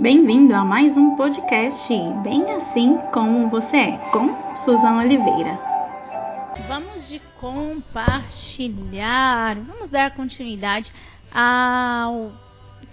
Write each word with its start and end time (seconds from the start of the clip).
Bem-vindo 0.00 0.54
a 0.54 0.64
mais 0.64 0.96
um 0.96 1.16
podcast 1.16 1.92
Bem 2.22 2.48
Assim 2.52 2.96
Como 3.12 3.50
Você 3.50 3.76
É, 3.76 3.98
com 4.12 4.28
Suzana 4.64 5.02
Oliveira. 5.02 5.58
Vamos 6.68 7.08
de 7.08 7.20
compartilhar, 7.40 9.56
vamos 9.56 9.90
dar 9.90 10.14
continuidade 10.14 10.92
ao 11.34 12.30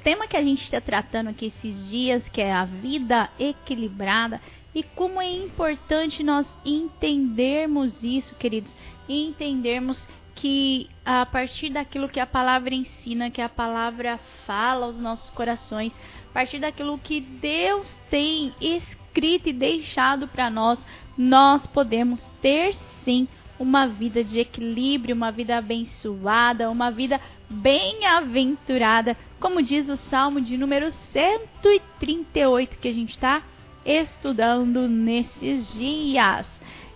tema 0.04 0.26
que 0.26 0.36
a 0.36 0.42
gente 0.42 0.64
está 0.64 0.82
tratando 0.82 1.30
aqui 1.30 1.46
esses 1.46 1.92
dias, 1.92 2.28
que 2.28 2.42
é 2.42 2.52
a 2.52 2.66
vida 2.66 3.30
equilibrada 3.38 4.42
e 4.74 4.82
como 4.82 5.22
é 5.22 5.32
importante 5.32 6.24
nós 6.24 6.48
entendermos 6.66 8.04
isso, 8.04 8.34
queridos, 8.34 8.76
e 9.08 9.28
entendermos 9.28 10.08
que 10.34 10.90
a 11.06 11.24
partir 11.26 11.70
daquilo 11.70 12.10
que 12.10 12.20
a 12.20 12.26
palavra 12.26 12.74
ensina, 12.74 13.30
que 13.30 13.42
a 13.42 13.48
palavra 13.48 14.20
fala 14.46 14.86
aos 14.86 15.00
nossos 15.00 15.30
corações, 15.30 15.94
partir 16.36 16.60
daquilo 16.60 16.98
que 16.98 17.22
Deus 17.22 17.90
tem 18.10 18.54
escrito 18.60 19.48
e 19.48 19.54
deixado 19.54 20.28
para 20.28 20.50
nós, 20.50 20.78
nós 21.18 21.66
podemos 21.66 22.22
ter 22.42 22.76
sim 23.06 23.26
uma 23.58 23.88
vida 23.88 24.22
de 24.22 24.42
equilíbrio, 24.42 25.16
uma 25.16 25.32
vida 25.32 25.58
abençoada, 25.58 26.70
uma 26.70 26.92
vida 26.92 27.22
bem-aventurada, 27.50 29.16
como 29.40 29.64
diz 29.64 29.88
o 29.88 29.96
Salmo 29.96 30.42
de 30.42 30.58
número 30.58 30.92
138 31.14 32.80
que 32.80 32.90
a 32.90 32.94
gente 32.94 33.12
está 33.12 33.42
estudando 33.86 34.90
nesses 34.90 35.72
dias. 35.72 36.46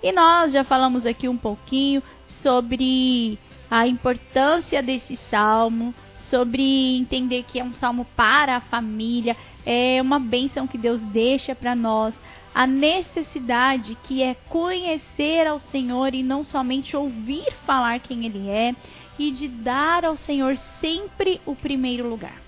E 0.03 0.11
nós 0.11 0.51
já 0.51 0.65
falamos 0.65 1.05
aqui 1.05 1.29
um 1.29 1.37
pouquinho 1.37 2.03
sobre 2.27 3.39
a 3.71 3.87
importância 3.87 4.83
desse 4.83 5.15
salmo, 5.29 5.95
sobre 6.29 6.97
entender 6.97 7.43
que 7.43 7.59
é 7.59 7.63
um 7.63 7.73
salmo 7.73 8.05
para 8.15 8.57
a 8.57 8.61
família, 8.61 9.35
é 9.65 10.01
uma 10.01 10.19
bênção 10.19 10.67
que 10.67 10.77
Deus 10.77 11.01
deixa 11.01 11.55
para 11.55 11.75
nós, 11.75 12.13
a 12.53 12.65
necessidade 12.65 13.97
que 14.03 14.23
é 14.23 14.35
conhecer 14.47 15.47
ao 15.47 15.59
Senhor 15.59 16.13
e 16.13 16.23
não 16.23 16.43
somente 16.43 16.95
ouvir 16.95 17.51
falar 17.65 17.99
quem 17.99 18.25
Ele 18.25 18.49
é, 18.49 18.75
e 19.17 19.31
de 19.31 19.47
dar 19.47 20.05
ao 20.05 20.15
Senhor 20.15 20.57
sempre 20.79 21.41
o 21.45 21.55
primeiro 21.55 22.09
lugar. 22.09 22.41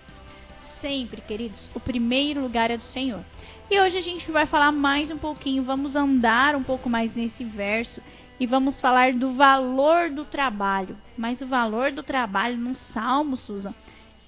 Sempre, 0.79 1.21
queridos, 1.21 1.69
o 1.75 1.79
primeiro 1.79 2.41
lugar 2.41 2.71
é 2.71 2.77
do 2.77 2.83
Senhor. 2.83 3.23
E 3.69 3.79
hoje 3.79 3.97
a 3.97 4.01
gente 4.01 4.29
vai 4.31 4.45
falar 4.45 4.71
mais 4.71 5.11
um 5.11 5.17
pouquinho, 5.17 5.63
vamos 5.63 5.95
andar 5.95 6.55
um 6.55 6.63
pouco 6.63 6.89
mais 6.89 7.13
nesse 7.15 7.43
verso 7.43 8.01
e 8.41 8.47
vamos 8.47 8.81
falar 8.81 9.13
do 9.13 9.33
valor 9.33 10.09
do 10.09 10.25
trabalho. 10.25 10.97
Mas 11.15 11.39
o 11.41 11.45
valor 11.45 11.91
do 11.91 12.01
trabalho 12.01 12.57
no 12.57 12.75
Salmo, 12.75 13.37
Susan, 13.37 13.71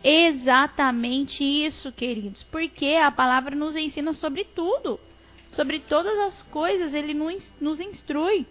exatamente 0.03 1.43
isso, 1.43 1.91
queridos, 1.91 2.43
porque 2.43 2.89
a 2.89 3.09
palavra 3.09 3.55
nos 3.55 3.75
ensina 3.75 4.13
sobre 4.13 4.43
tudo, 4.43 4.99
sobre 5.47 5.79
todas 5.79 6.15
as 6.19 6.43
coisas, 6.43 6.93
ele 6.93 7.15
nos 7.59 7.79
instrui. 7.79 8.45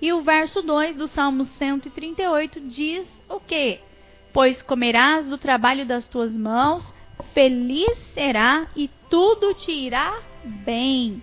E 0.00 0.10
o 0.14 0.22
verso 0.22 0.62
2 0.62 0.96
do 0.96 1.06
Salmo 1.06 1.44
138 1.44 2.58
diz 2.60 3.06
o 3.28 3.38
quê? 3.38 3.80
Pois 4.32 4.62
comerás 4.62 5.28
do 5.28 5.36
trabalho 5.36 5.84
das 5.84 6.08
tuas 6.08 6.34
mãos, 6.34 6.94
feliz 7.34 7.98
será 8.14 8.68
e 8.74 8.88
tudo 9.10 9.52
te 9.52 9.70
irá 9.70 10.18
bem. 10.64 11.22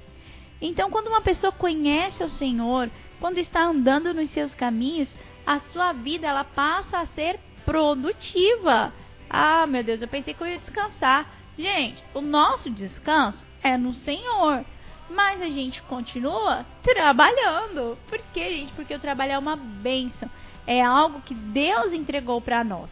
Então, 0.61 0.91
quando 0.91 1.07
uma 1.07 1.21
pessoa 1.21 1.51
conhece 1.51 2.23
o 2.23 2.29
Senhor, 2.29 2.89
quando 3.23 3.37
está 3.37 3.63
andando 3.63 4.13
nos 4.13 4.29
seus 4.31 4.53
caminhos, 4.53 5.07
a 5.47 5.61
sua 5.61 5.93
vida 5.93 6.27
ela 6.27 6.43
passa 6.43 6.99
a 6.99 7.05
ser 7.05 7.39
produtiva. 7.63 8.91
Ah, 9.29 9.65
meu 9.65 9.81
Deus, 9.81 10.01
eu 10.01 10.09
pensei 10.09 10.33
que 10.33 10.43
eu 10.43 10.47
ia 10.47 10.57
descansar. 10.57 11.33
Gente, 11.57 12.03
o 12.13 12.19
nosso 12.19 12.69
descanso 12.69 13.45
é 13.63 13.77
no 13.77 13.93
Senhor. 13.93 14.65
Mas 15.09 15.41
a 15.41 15.45
gente 15.45 15.81
continua 15.83 16.65
trabalhando. 16.83 17.97
Por 18.09 18.19
quê, 18.33 18.57
gente? 18.57 18.73
Porque 18.73 18.93
o 18.93 18.99
trabalho 18.99 19.31
é 19.31 19.39
uma 19.39 19.55
bênção. 19.55 20.29
É 20.67 20.81
algo 20.81 21.21
que 21.21 21.33
Deus 21.33 21.93
entregou 21.93 22.41
para 22.41 22.61
nós. 22.61 22.89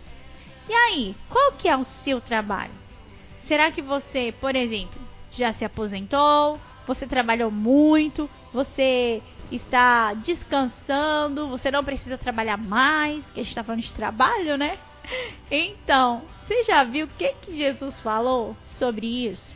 E 0.70 0.74
aí, 0.74 1.14
qual 1.28 1.52
que 1.58 1.68
é 1.68 1.76
o 1.76 1.84
seu 1.84 2.22
trabalho? 2.22 2.72
Será 3.44 3.70
que 3.70 3.82
você, 3.82 4.34
por 4.40 4.56
exemplo, 4.56 5.02
já 5.30 5.52
se 5.52 5.66
aposentou? 5.66 6.58
Você 6.88 7.06
trabalhou 7.06 7.52
muito? 7.52 8.30
Você 8.54 9.22
está 9.52 10.14
descansando, 10.14 11.50
você 11.50 11.70
não 11.70 11.84
precisa 11.84 12.18
trabalhar 12.18 12.58
mais, 12.58 13.24
que 13.34 13.40
a 13.40 13.44
gente 13.44 13.50
está 13.50 13.64
falando 13.64 13.82
de 13.82 13.92
trabalho, 13.92 14.58
né? 14.58 14.78
Então, 15.50 16.24
você 16.48 16.64
já 16.64 16.84
viu 16.84 17.06
o 17.06 17.10
que, 17.10 17.34
que 17.42 17.56
Jesus 17.56 18.00
falou 18.02 18.56
sobre 18.78 19.28
isso? 19.28 19.54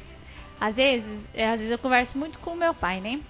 Às 0.59 0.75
vezes, 0.75 1.21
é, 1.33 1.49
às 1.49 1.57
vezes 1.57 1.71
eu 1.71 1.77
converso 1.77 2.17
muito 2.17 2.39
com 2.39 2.51
o 2.51 2.57
meu 2.57 2.73
pai, 2.73 2.99
né? 2.99 3.21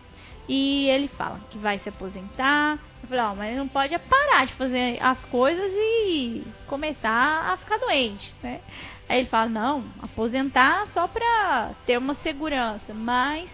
E 0.47 0.87
ele 0.89 1.07
fala 1.07 1.39
que 1.49 1.57
vai 1.57 1.79
se 1.79 1.89
aposentar. 1.89 2.79
Eu 3.01 3.09
falo, 3.09 3.31
oh, 3.31 3.35
mas 3.35 3.57
não 3.57 3.67
pode 3.67 3.97
parar 3.97 4.45
de 4.45 4.53
fazer 4.53 5.01
as 5.01 5.23
coisas 5.25 5.71
e 5.73 6.43
começar 6.67 7.51
a 7.51 7.57
ficar 7.57 7.77
doente, 7.77 8.33
né? 8.41 8.61
Aí 9.09 9.19
ele 9.19 9.29
fala, 9.29 9.49
não, 9.49 9.83
aposentar 10.01 10.87
só 10.93 11.07
pra 11.07 11.71
ter 11.85 11.97
uma 11.97 12.15
segurança, 12.15 12.93
mas 12.93 13.49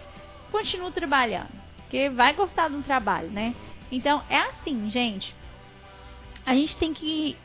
continua 0.50 0.90
trabalhando 0.90 1.61
porque 1.92 2.08
vai 2.08 2.32
gostar 2.32 2.70
um 2.70 2.80
trabalho, 2.80 3.28
né? 3.28 3.54
Então 3.90 4.22
é 4.30 4.38
assim, 4.38 4.90
gente. 4.90 5.34
A 6.46 6.54
gente 6.54 6.74
tem 6.78 6.94
que 6.94 7.36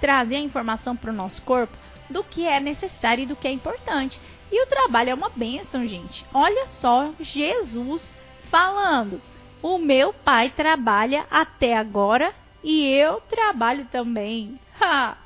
trazer 0.00 0.36
a 0.36 0.40
informação 0.40 0.94
para 0.94 1.10
o 1.10 1.14
nosso 1.14 1.42
corpo 1.42 1.76
do 2.08 2.22
que 2.22 2.46
é 2.46 2.60
necessário 2.60 3.24
e 3.24 3.26
do 3.26 3.34
que 3.34 3.48
é 3.48 3.50
importante. 3.50 4.16
E 4.52 4.62
o 4.62 4.68
trabalho 4.68 5.10
é 5.10 5.14
uma 5.14 5.30
bênção, 5.30 5.84
gente. 5.88 6.24
Olha 6.32 6.68
só 6.68 7.12
Jesus 7.18 8.00
falando: 8.48 9.20
O 9.60 9.78
meu 9.78 10.12
pai 10.12 10.50
trabalha 10.50 11.26
até 11.28 11.76
agora 11.76 12.32
e 12.62 12.86
eu 12.86 13.20
trabalho 13.22 13.84
também. 13.86 14.60
Ha! 14.80 15.16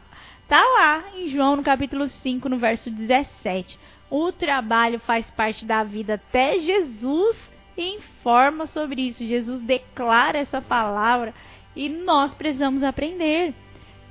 Tá 0.49 0.65
lá 0.79 1.05
em 1.15 1.29
João 1.29 1.57
no 1.57 1.63
capítulo 1.63 2.09
5, 2.09 2.49
no 2.49 2.57
verso 2.57 2.91
17. 2.91 3.79
O 4.09 4.33
trabalho 4.33 4.99
faz 5.01 5.31
parte 5.31 5.67
da 5.67 5.85
vida 5.85 6.15
até 6.15 6.59
Jesus 6.59 7.52
informa 7.77 8.67
sobre 8.67 9.03
isso. 9.03 9.25
Jesus 9.25 9.61
declara 9.63 10.39
essa 10.39 10.61
palavra 10.61 11.35
e 11.75 11.89
nós 11.89 12.35
precisamos 12.35 12.83
aprender. 12.83 13.55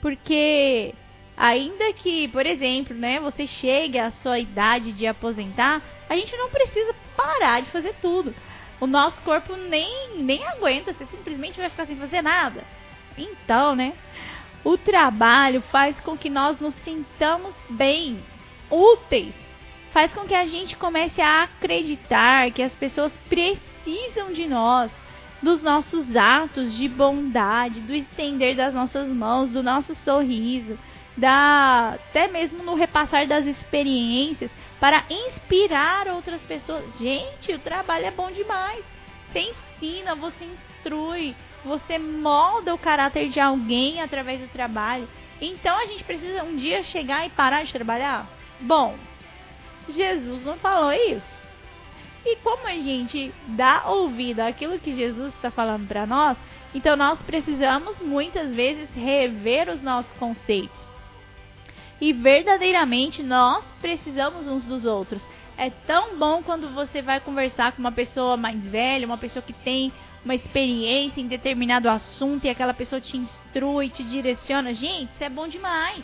Porque 0.02 0.94
ainda 1.38 1.94
que, 1.94 2.28
por 2.30 2.46
exemplo, 2.46 2.96
né, 2.96 3.20
você 3.20 3.46
chegue 3.46 4.00
à 4.00 4.12
sua 4.12 4.40
idade 4.40 4.94
de 4.94 5.06
aposentar, 5.06 5.82
a 6.10 6.16
gente 6.16 6.36
não 6.36 6.50
precisa 6.50 6.96
parar 7.16 7.62
de 7.62 7.70
fazer 7.72 7.96
tudo. 8.02 8.34
O 8.80 8.88
nosso 8.88 9.22
corpo 9.22 9.56
nem, 9.56 10.18
nem 10.18 10.46
aguenta, 10.48 10.92
você 10.92 11.06
simplesmente 11.06 11.60
vai 11.60 11.70
ficar 11.70 11.86
sem 11.86 11.96
fazer 11.98 12.22
nada. 12.22 12.64
Então, 13.18 13.76
né? 13.76 13.94
O 14.64 14.78
trabalho 14.78 15.62
faz 15.72 16.00
com 16.00 16.18
que 16.18 16.30
nós 16.30 16.60
nos 16.60 16.76
sintamos 16.76 17.54
bem, 17.70 18.24
úteis 18.70 19.34
faz 19.92 20.12
com 20.14 20.26
que 20.26 20.34
a 20.34 20.48
gente 20.48 20.76
comece 20.76 21.22
a 21.22 21.44
acreditar 21.44 22.52
que 22.52 22.62
as 22.62 22.74
pessoas 22.76 23.12
precisam 23.30 24.32
de 24.32 24.48
nós, 24.48 24.92
dos 25.42 25.62
nossos 25.62 26.16
atos 26.16 26.74
de 26.76 26.88
bondade, 26.88 27.82
do 27.82 27.94
estender 27.94 28.56
das 28.56 28.74
nossas 28.74 29.08
mãos, 29.08 29.50
do 29.50 29.62
nosso 29.62 29.94
sorriso, 29.96 30.78
da 31.18 31.96
até 31.96 32.28
mesmo 32.28 32.64
no 32.64 32.76
repassar 32.76 33.28
das 33.28 33.46
experiências 33.46 34.52
para 34.80 35.04
inspirar 35.10 36.08
outras 36.08 36.42
pessoas. 36.42 36.98
Gente, 36.98 37.54
o 37.54 37.60
trabalho 37.60 38.06
é 38.06 38.12
bom 38.12 38.32
demais. 38.32 38.84
Você 39.28 39.52
ensina, 39.52 40.16
você 40.16 40.46
instrui, 40.46 41.36
você 41.64 41.98
molda 41.98 42.74
o 42.74 42.78
caráter 42.78 43.30
de 43.30 43.40
alguém 43.40 44.02
através 44.02 44.40
do 44.40 44.48
trabalho. 44.48 45.08
Então 45.42 45.78
a 45.78 45.86
gente 45.86 46.04
precisa 46.04 46.44
um 46.44 46.56
dia 46.56 46.84
chegar 46.84 47.26
e 47.26 47.30
parar 47.30 47.64
de 47.64 47.74
trabalhar? 47.74 48.28
Bom, 48.60 48.96
Jesus 49.92 50.44
não 50.44 50.58
falou 50.58 50.92
isso. 50.92 51.42
E 52.26 52.36
como 52.38 52.68
a 52.68 52.74
gente 52.74 53.34
dá 53.48 53.84
ouvido 53.88 54.42
àquilo 54.42 54.80
que 54.80 54.94
Jesus 54.94 55.34
está 55.34 55.50
falando 55.50 55.88
para 55.88 56.06
nós, 56.06 56.38
então 56.74 56.96
nós 56.96 57.20
precisamos 57.24 58.00
muitas 58.00 58.54
vezes 58.54 58.90
rever 58.94 59.70
os 59.70 59.82
nossos 59.82 60.12
conceitos. 60.14 60.88
E 62.00 62.14
verdadeiramente 62.14 63.22
nós 63.22 63.64
precisamos 63.82 64.48
uns 64.48 64.64
dos 64.64 64.86
outros. 64.86 65.24
É 65.58 65.70
tão 65.70 66.18
bom 66.18 66.42
quando 66.42 66.74
você 66.74 67.02
vai 67.02 67.20
conversar 67.20 67.74
com 67.74 67.80
uma 67.80 67.92
pessoa 67.92 68.38
mais 68.38 68.60
velha, 68.64 69.06
uma 69.06 69.18
pessoa 69.18 69.44
que 69.44 69.54
tem 69.54 69.92
uma 70.24 70.36
experiência 70.36 71.20
em 71.20 71.28
determinado 71.28 71.90
assunto 71.90 72.46
e 72.46 72.50
aquela 72.50 72.74
pessoa 72.74 73.02
te 73.02 73.18
instrui, 73.18 73.90
te 73.90 74.04
direciona. 74.04 74.74
Gente, 74.74 75.12
isso 75.12 75.24
é 75.24 75.30
bom 75.30 75.48
demais. 75.48 76.04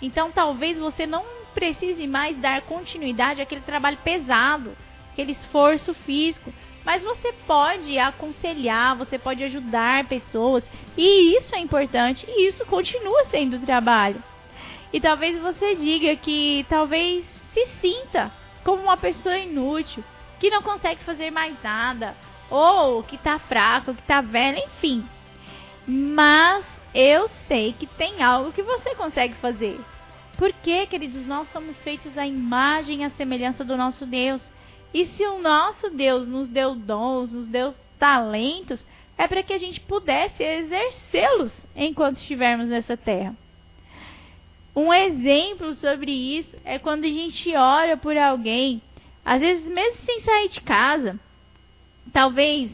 Então 0.00 0.30
talvez 0.30 0.78
você 0.78 1.06
não 1.06 1.24
precise 1.56 2.06
mais 2.06 2.36
dar 2.36 2.60
continuidade 2.62 3.40
àquele 3.40 3.62
trabalho 3.62 3.96
pesado, 4.04 4.76
aquele 5.10 5.32
esforço 5.32 5.94
físico. 5.94 6.52
Mas 6.84 7.02
você 7.02 7.32
pode 7.32 7.98
aconselhar, 7.98 8.94
você 8.94 9.18
pode 9.18 9.42
ajudar 9.42 10.04
pessoas, 10.04 10.62
e 10.96 11.36
isso 11.36 11.54
é 11.54 11.58
importante, 11.58 12.26
e 12.28 12.46
isso 12.46 12.64
continua 12.66 13.24
sendo 13.24 13.58
trabalho. 13.58 14.22
E 14.92 15.00
talvez 15.00 15.40
você 15.40 15.74
diga 15.74 16.14
que 16.14 16.64
talvez 16.68 17.24
se 17.52 17.66
sinta 17.80 18.30
como 18.62 18.82
uma 18.82 18.96
pessoa 18.98 19.38
inútil, 19.38 20.04
que 20.38 20.50
não 20.50 20.62
consegue 20.62 21.02
fazer 21.04 21.30
mais 21.30 21.56
nada, 21.62 22.14
ou 22.50 23.02
que 23.02 23.16
tá 23.16 23.38
fraco, 23.38 23.94
que 23.94 24.02
tá 24.02 24.20
velho, 24.20 24.58
enfim. 24.58 25.04
Mas 25.88 26.64
eu 26.94 27.28
sei 27.48 27.72
que 27.72 27.86
tem 27.86 28.22
algo 28.22 28.52
que 28.52 28.62
você 28.62 28.94
consegue 28.94 29.34
fazer. 29.34 29.80
Porque, 30.36 30.86
queridos, 30.86 31.26
nós 31.26 31.48
somos 31.52 31.76
feitos 31.82 32.16
à 32.18 32.26
imagem 32.26 33.00
e 33.00 33.04
à 33.04 33.10
semelhança 33.10 33.64
do 33.64 33.76
nosso 33.76 34.04
Deus. 34.04 34.42
E 34.92 35.06
se 35.06 35.24
o 35.24 35.38
nosso 35.40 35.90
Deus 35.90 36.28
nos 36.28 36.48
deu 36.48 36.74
dons, 36.74 37.32
nos 37.32 37.46
deu 37.46 37.74
talentos, 37.98 38.84
é 39.16 39.26
para 39.26 39.42
que 39.42 39.52
a 39.52 39.58
gente 39.58 39.80
pudesse 39.80 40.42
exercê-los 40.42 41.52
enquanto 41.74 42.16
estivermos 42.16 42.68
nessa 42.68 42.96
terra. 42.96 43.34
Um 44.74 44.92
exemplo 44.92 45.74
sobre 45.74 46.12
isso 46.12 46.54
é 46.62 46.78
quando 46.78 47.04
a 47.04 47.08
gente 47.08 47.54
ora 47.56 47.96
por 47.96 48.16
alguém, 48.16 48.82
às 49.24 49.40
vezes 49.40 49.66
mesmo 49.66 50.04
sem 50.04 50.20
sair 50.20 50.50
de 50.50 50.60
casa. 50.60 51.18
Talvez 52.12 52.70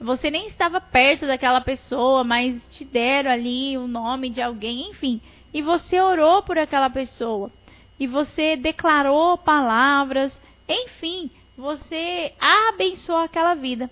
você 0.00 0.32
nem 0.32 0.48
estava 0.48 0.80
perto 0.80 1.26
daquela 1.26 1.60
pessoa, 1.60 2.24
mas 2.24 2.60
te 2.72 2.84
deram 2.84 3.30
ali 3.30 3.78
o 3.78 3.86
nome 3.86 4.30
de 4.30 4.42
alguém, 4.42 4.90
enfim, 4.90 5.20
e 5.54 5.62
você 5.62 6.00
orou 6.00 6.42
por 6.42 6.58
aquela 6.58 6.90
pessoa. 6.90 7.50
E 7.98 8.08
você 8.08 8.56
declarou 8.56 9.38
palavras, 9.38 10.32
enfim, 10.68 11.30
você 11.56 12.34
abençoou 12.40 13.20
aquela 13.20 13.54
vida. 13.54 13.88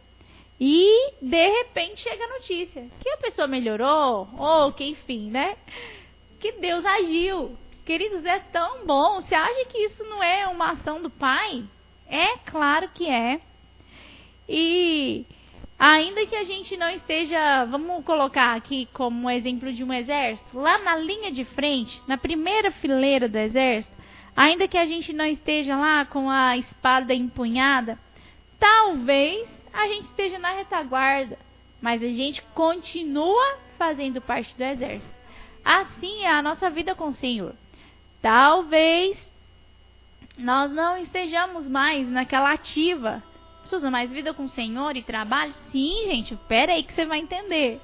E 0.60 1.12
de 1.22 1.48
repente 1.48 2.00
chega 2.00 2.24
a 2.24 2.34
notícia 2.34 2.88
que 3.00 3.08
a 3.08 3.16
pessoa 3.18 3.46
melhorou, 3.46 4.28
ou 4.36 4.72
que 4.72 4.84
enfim, 4.84 5.30
né? 5.30 5.56
Que 6.40 6.52
Deus 6.52 6.84
agiu. 6.84 7.56
Queridos, 7.84 8.24
é 8.24 8.40
tão 8.40 8.84
bom. 8.84 9.20
Você 9.20 9.34
acha 9.34 9.64
que 9.66 9.78
isso 9.78 10.02
não 10.04 10.22
é 10.22 10.46
uma 10.48 10.72
ação 10.72 11.00
do 11.00 11.10
Pai? 11.10 11.64
É 12.08 12.38
claro 12.38 12.88
que 12.90 13.08
é. 13.08 13.40
E 14.48 15.24
ainda 15.84 16.24
que 16.24 16.36
a 16.36 16.44
gente 16.44 16.76
não 16.76 16.88
esteja, 16.90 17.64
vamos 17.64 18.04
colocar 18.04 18.54
aqui 18.54 18.88
como 18.92 19.26
um 19.26 19.30
exemplo 19.30 19.72
de 19.72 19.82
um 19.82 19.92
exército, 19.92 20.56
lá 20.56 20.78
na 20.78 20.94
linha 20.94 21.32
de 21.32 21.44
frente, 21.44 22.00
na 22.06 22.16
primeira 22.16 22.70
fileira 22.70 23.28
do 23.28 23.36
exército, 23.36 23.92
ainda 24.36 24.68
que 24.68 24.78
a 24.78 24.86
gente 24.86 25.12
não 25.12 25.26
esteja 25.26 25.76
lá 25.76 26.04
com 26.04 26.30
a 26.30 26.56
espada 26.56 27.12
empunhada, 27.12 27.98
talvez 28.60 29.48
a 29.72 29.88
gente 29.88 30.04
esteja 30.04 30.38
na 30.38 30.52
retaguarda, 30.52 31.36
mas 31.80 32.00
a 32.00 32.08
gente 32.08 32.40
continua 32.54 33.58
fazendo 33.76 34.20
parte 34.20 34.56
do 34.56 34.62
exército. 34.62 35.12
Assim 35.64 36.22
é 36.22 36.30
a 36.30 36.42
nossa 36.42 36.70
vida 36.70 36.94
com 36.94 37.08
o 37.08 37.12
Senhor. 37.12 37.56
Talvez 38.20 39.18
nós 40.38 40.70
não 40.70 40.96
estejamos 40.96 41.66
mais 41.66 42.08
naquela 42.08 42.52
ativa. 42.52 43.20
Mais 43.80 44.10
vida 44.10 44.34
com 44.34 44.44
o 44.44 44.48
Senhor 44.48 44.96
e 44.96 45.02
trabalho? 45.02 45.54
Sim, 45.70 46.04
gente, 46.06 46.36
pera 46.48 46.72
aí 46.72 46.82
que 46.82 46.92
você 46.92 47.06
vai 47.06 47.18
entender. 47.18 47.80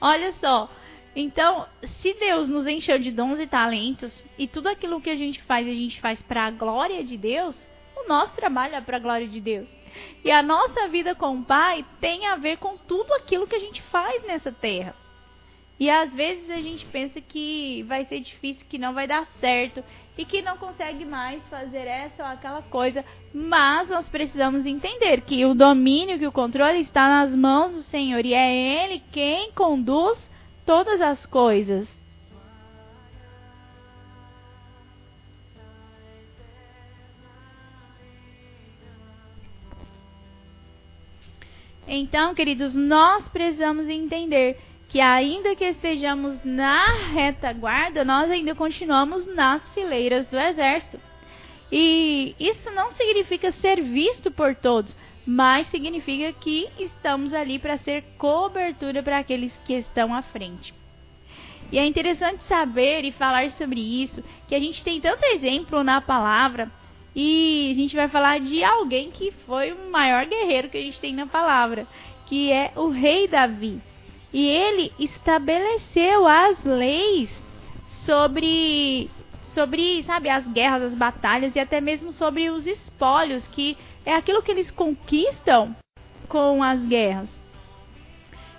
Olha 0.00 0.32
só. 0.40 0.68
Então, 1.14 1.66
se 1.84 2.12
Deus 2.14 2.48
nos 2.48 2.66
encheu 2.66 2.98
de 2.98 3.12
dons 3.12 3.38
e 3.38 3.46
talentos 3.46 4.22
e 4.36 4.48
tudo 4.48 4.68
aquilo 4.68 5.00
que 5.00 5.10
a 5.10 5.16
gente 5.16 5.40
faz, 5.42 5.66
a 5.66 5.70
gente 5.70 6.00
faz 6.00 6.20
para 6.20 6.46
a 6.46 6.50
glória 6.50 7.04
de 7.04 7.16
Deus, 7.16 7.56
o 7.96 8.08
nosso 8.08 8.34
trabalho 8.34 8.74
é 8.74 8.80
para 8.80 8.96
a 8.96 9.00
glória 9.00 9.28
de 9.28 9.40
Deus. 9.40 9.68
E 10.24 10.30
a 10.30 10.42
nossa 10.42 10.88
vida 10.88 11.14
com 11.14 11.38
o 11.38 11.44
Pai 11.44 11.84
tem 12.00 12.26
a 12.26 12.36
ver 12.36 12.58
com 12.58 12.76
tudo 12.76 13.12
aquilo 13.14 13.46
que 13.46 13.54
a 13.54 13.60
gente 13.60 13.80
faz 13.82 14.24
nessa 14.24 14.50
terra. 14.50 15.03
E 15.78 15.90
às 15.90 16.12
vezes 16.12 16.48
a 16.50 16.60
gente 16.60 16.86
pensa 16.86 17.20
que 17.20 17.82
vai 17.88 18.04
ser 18.04 18.20
difícil, 18.20 18.64
que 18.68 18.78
não 18.78 18.94
vai 18.94 19.08
dar 19.08 19.26
certo 19.40 19.82
e 20.16 20.24
que 20.24 20.40
não 20.40 20.56
consegue 20.56 21.04
mais 21.04 21.42
fazer 21.48 21.86
essa 21.88 22.22
ou 22.22 22.28
aquela 22.28 22.62
coisa, 22.62 23.04
mas 23.32 23.88
nós 23.88 24.08
precisamos 24.08 24.64
entender 24.64 25.22
que 25.22 25.44
o 25.44 25.54
domínio, 25.54 26.18
que 26.18 26.26
o 26.26 26.32
controle 26.32 26.78
está 26.80 27.08
nas 27.08 27.34
mãos 27.34 27.72
do 27.72 27.82
Senhor 27.82 28.24
e 28.24 28.32
é 28.32 28.84
Ele 28.84 29.02
quem 29.10 29.50
conduz 29.50 30.30
todas 30.64 31.00
as 31.00 31.26
coisas. 31.26 31.88
Então, 41.86 42.34
queridos, 42.34 42.74
nós 42.74 43.28
precisamos 43.28 43.88
entender 43.88 44.58
que 44.94 45.00
ainda 45.00 45.56
que 45.56 45.64
estejamos 45.64 46.38
na 46.44 46.86
retaguarda, 47.12 48.04
nós 48.04 48.30
ainda 48.30 48.54
continuamos 48.54 49.26
nas 49.26 49.68
fileiras 49.70 50.28
do 50.28 50.38
exército. 50.38 51.00
E 51.72 52.36
isso 52.38 52.70
não 52.70 52.92
significa 52.92 53.50
ser 53.50 53.82
visto 53.82 54.30
por 54.30 54.54
todos, 54.54 54.96
mas 55.26 55.68
significa 55.68 56.32
que 56.34 56.68
estamos 56.78 57.34
ali 57.34 57.58
para 57.58 57.76
ser 57.76 58.04
cobertura 58.16 59.02
para 59.02 59.18
aqueles 59.18 59.52
que 59.64 59.72
estão 59.72 60.14
à 60.14 60.22
frente. 60.22 60.72
E 61.72 61.78
é 61.80 61.84
interessante 61.84 62.44
saber 62.44 63.04
e 63.04 63.10
falar 63.10 63.50
sobre 63.50 63.80
isso, 63.80 64.22
que 64.46 64.54
a 64.54 64.60
gente 64.60 64.84
tem 64.84 65.00
tanto 65.00 65.24
exemplo 65.24 65.82
na 65.82 66.00
palavra 66.00 66.70
e 67.16 67.68
a 67.72 67.74
gente 67.74 67.96
vai 67.96 68.06
falar 68.06 68.38
de 68.38 68.62
alguém 68.62 69.10
que 69.10 69.32
foi 69.44 69.72
o 69.72 69.90
maior 69.90 70.24
guerreiro 70.24 70.68
que 70.68 70.78
a 70.78 70.82
gente 70.82 71.00
tem 71.00 71.12
na 71.12 71.26
palavra, 71.26 71.84
que 72.26 72.52
é 72.52 72.70
o 72.76 72.90
rei 72.90 73.26
Davi. 73.26 73.82
E 74.34 74.48
ele 74.48 74.92
estabeleceu 74.98 76.26
as 76.26 76.62
leis 76.64 77.30
sobre 78.04 79.08
sobre, 79.44 80.02
sabe, 80.02 80.28
as 80.28 80.44
guerras, 80.48 80.82
as 80.82 80.94
batalhas 80.94 81.54
e 81.54 81.60
até 81.60 81.80
mesmo 81.80 82.10
sobre 82.10 82.50
os 82.50 82.66
espólios, 82.66 83.46
que 83.46 83.78
é 84.04 84.12
aquilo 84.12 84.42
que 84.42 84.50
eles 84.50 84.68
conquistam 84.68 85.76
com 86.28 86.60
as 86.60 86.84
guerras. 86.84 87.30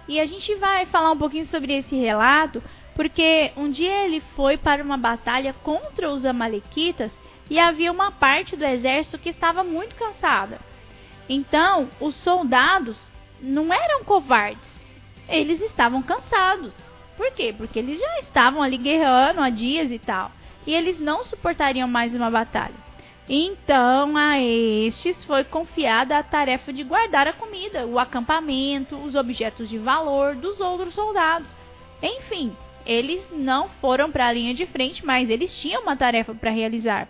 E 0.07 0.21
a 0.21 0.25
gente 0.25 0.55
vai 0.55 0.85
falar 0.85 1.11
um 1.11 1.17
pouquinho 1.17 1.45
sobre 1.47 1.73
esse 1.73 1.93
relato, 1.97 2.63
porque 2.95 3.51
um 3.57 3.69
dia 3.69 4.05
ele 4.05 4.21
foi 4.37 4.55
para 4.55 4.81
uma 4.81 4.95
batalha 4.95 5.53
contra 5.61 6.09
os 6.09 6.23
amalequitas 6.23 7.11
e 7.49 7.59
havia 7.59 7.91
uma 7.91 8.13
parte 8.13 8.55
do 8.55 8.63
exército 8.63 9.19
que 9.19 9.29
estava 9.29 9.61
muito 9.61 9.95
cansada. 9.97 10.61
Então, 11.27 11.89
os 11.99 12.15
soldados 12.15 12.97
não 13.41 13.73
eram 13.73 14.05
covardes, 14.05 14.84
eles 15.27 15.61
estavam 15.61 16.01
cansados. 16.01 16.73
Por 17.17 17.31
quê? 17.31 17.53
Porque 17.55 17.79
eles 17.79 17.99
já 17.99 18.19
estavam 18.19 18.61
ali 18.61 18.77
guerreando 18.77 19.41
há 19.41 19.49
dias 19.49 19.91
e 19.91 19.99
tal, 19.99 20.31
e 20.67 20.73
eles 20.73 20.99
não 20.99 21.23
suportariam 21.23 21.87
mais 21.87 22.13
uma 22.13 22.29
batalha. 22.29 22.85
Então, 23.27 24.15
a 24.15 24.39
estes 24.39 25.23
foi 25.25 25.43
confiada 25.43 26.17
a 26.17 26.23
tarefa 26.23 26.71
de 26.71 26.83
guardar 26.83 27.27
a 27.27 27.33
comida, 27.33 27.87
o 27.87 27.97
acampamento, 27.97 28.95
os 28.97 29.15
objetos 29.15 29.67
de 29.67 29.79
valor 29.79 30.35
dos 30.35 30.59
outros 30.59 30.93
soldados. 30.93 31.49
Enfim, 32.03 32.55
eles 32.85 33.27
não 33.31 33.67
foram 33.81 34.11
para 34.11 34.27
a 34.27 34.31
linha 34.33 34.53
de 34.53 34.67
frente, 34.67 35.03
mas 35.03 35.29
eles 35.29 35.57
tinham 35.57 35.81
uma 35.81 35.97
tarefa 35.97 36.35
para 36.35 36.51
realizar. 36.51 37.07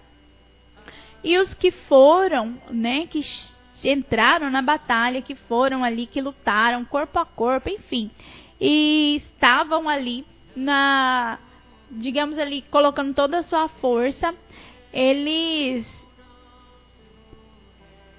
E 1.21 1.37
os 1.37 1.53
que 1.53 1.71
foram, 1.71 2.57
né, 2.69 3.07
que 3.07 3.21
entraram 3.83 4.49
na 4.49 4.61
batalha, 4.61 5.21
que 5.21 5.35
foram 5.35 5.83
ali, 5.83 6.07
que 6.07 6.21
lutaram 6.21 6.85
corpo 6.85 7.19
a 7.19 7.25
corpo, 7.25 7.69
enfim, 7.69 8.09
e 8.59 9.21
estavam 9.23 9.89
ali 9.89 10.25
na, 10.55 11.37
digamos 11.91 12.37
ali, 12.39 12.61
colocando 12.63 13.13
toda 13.13 13.39
a 13.39 13.43
sua 13.43 13.67
força, 13.67 14.33
eles 14.93 15.85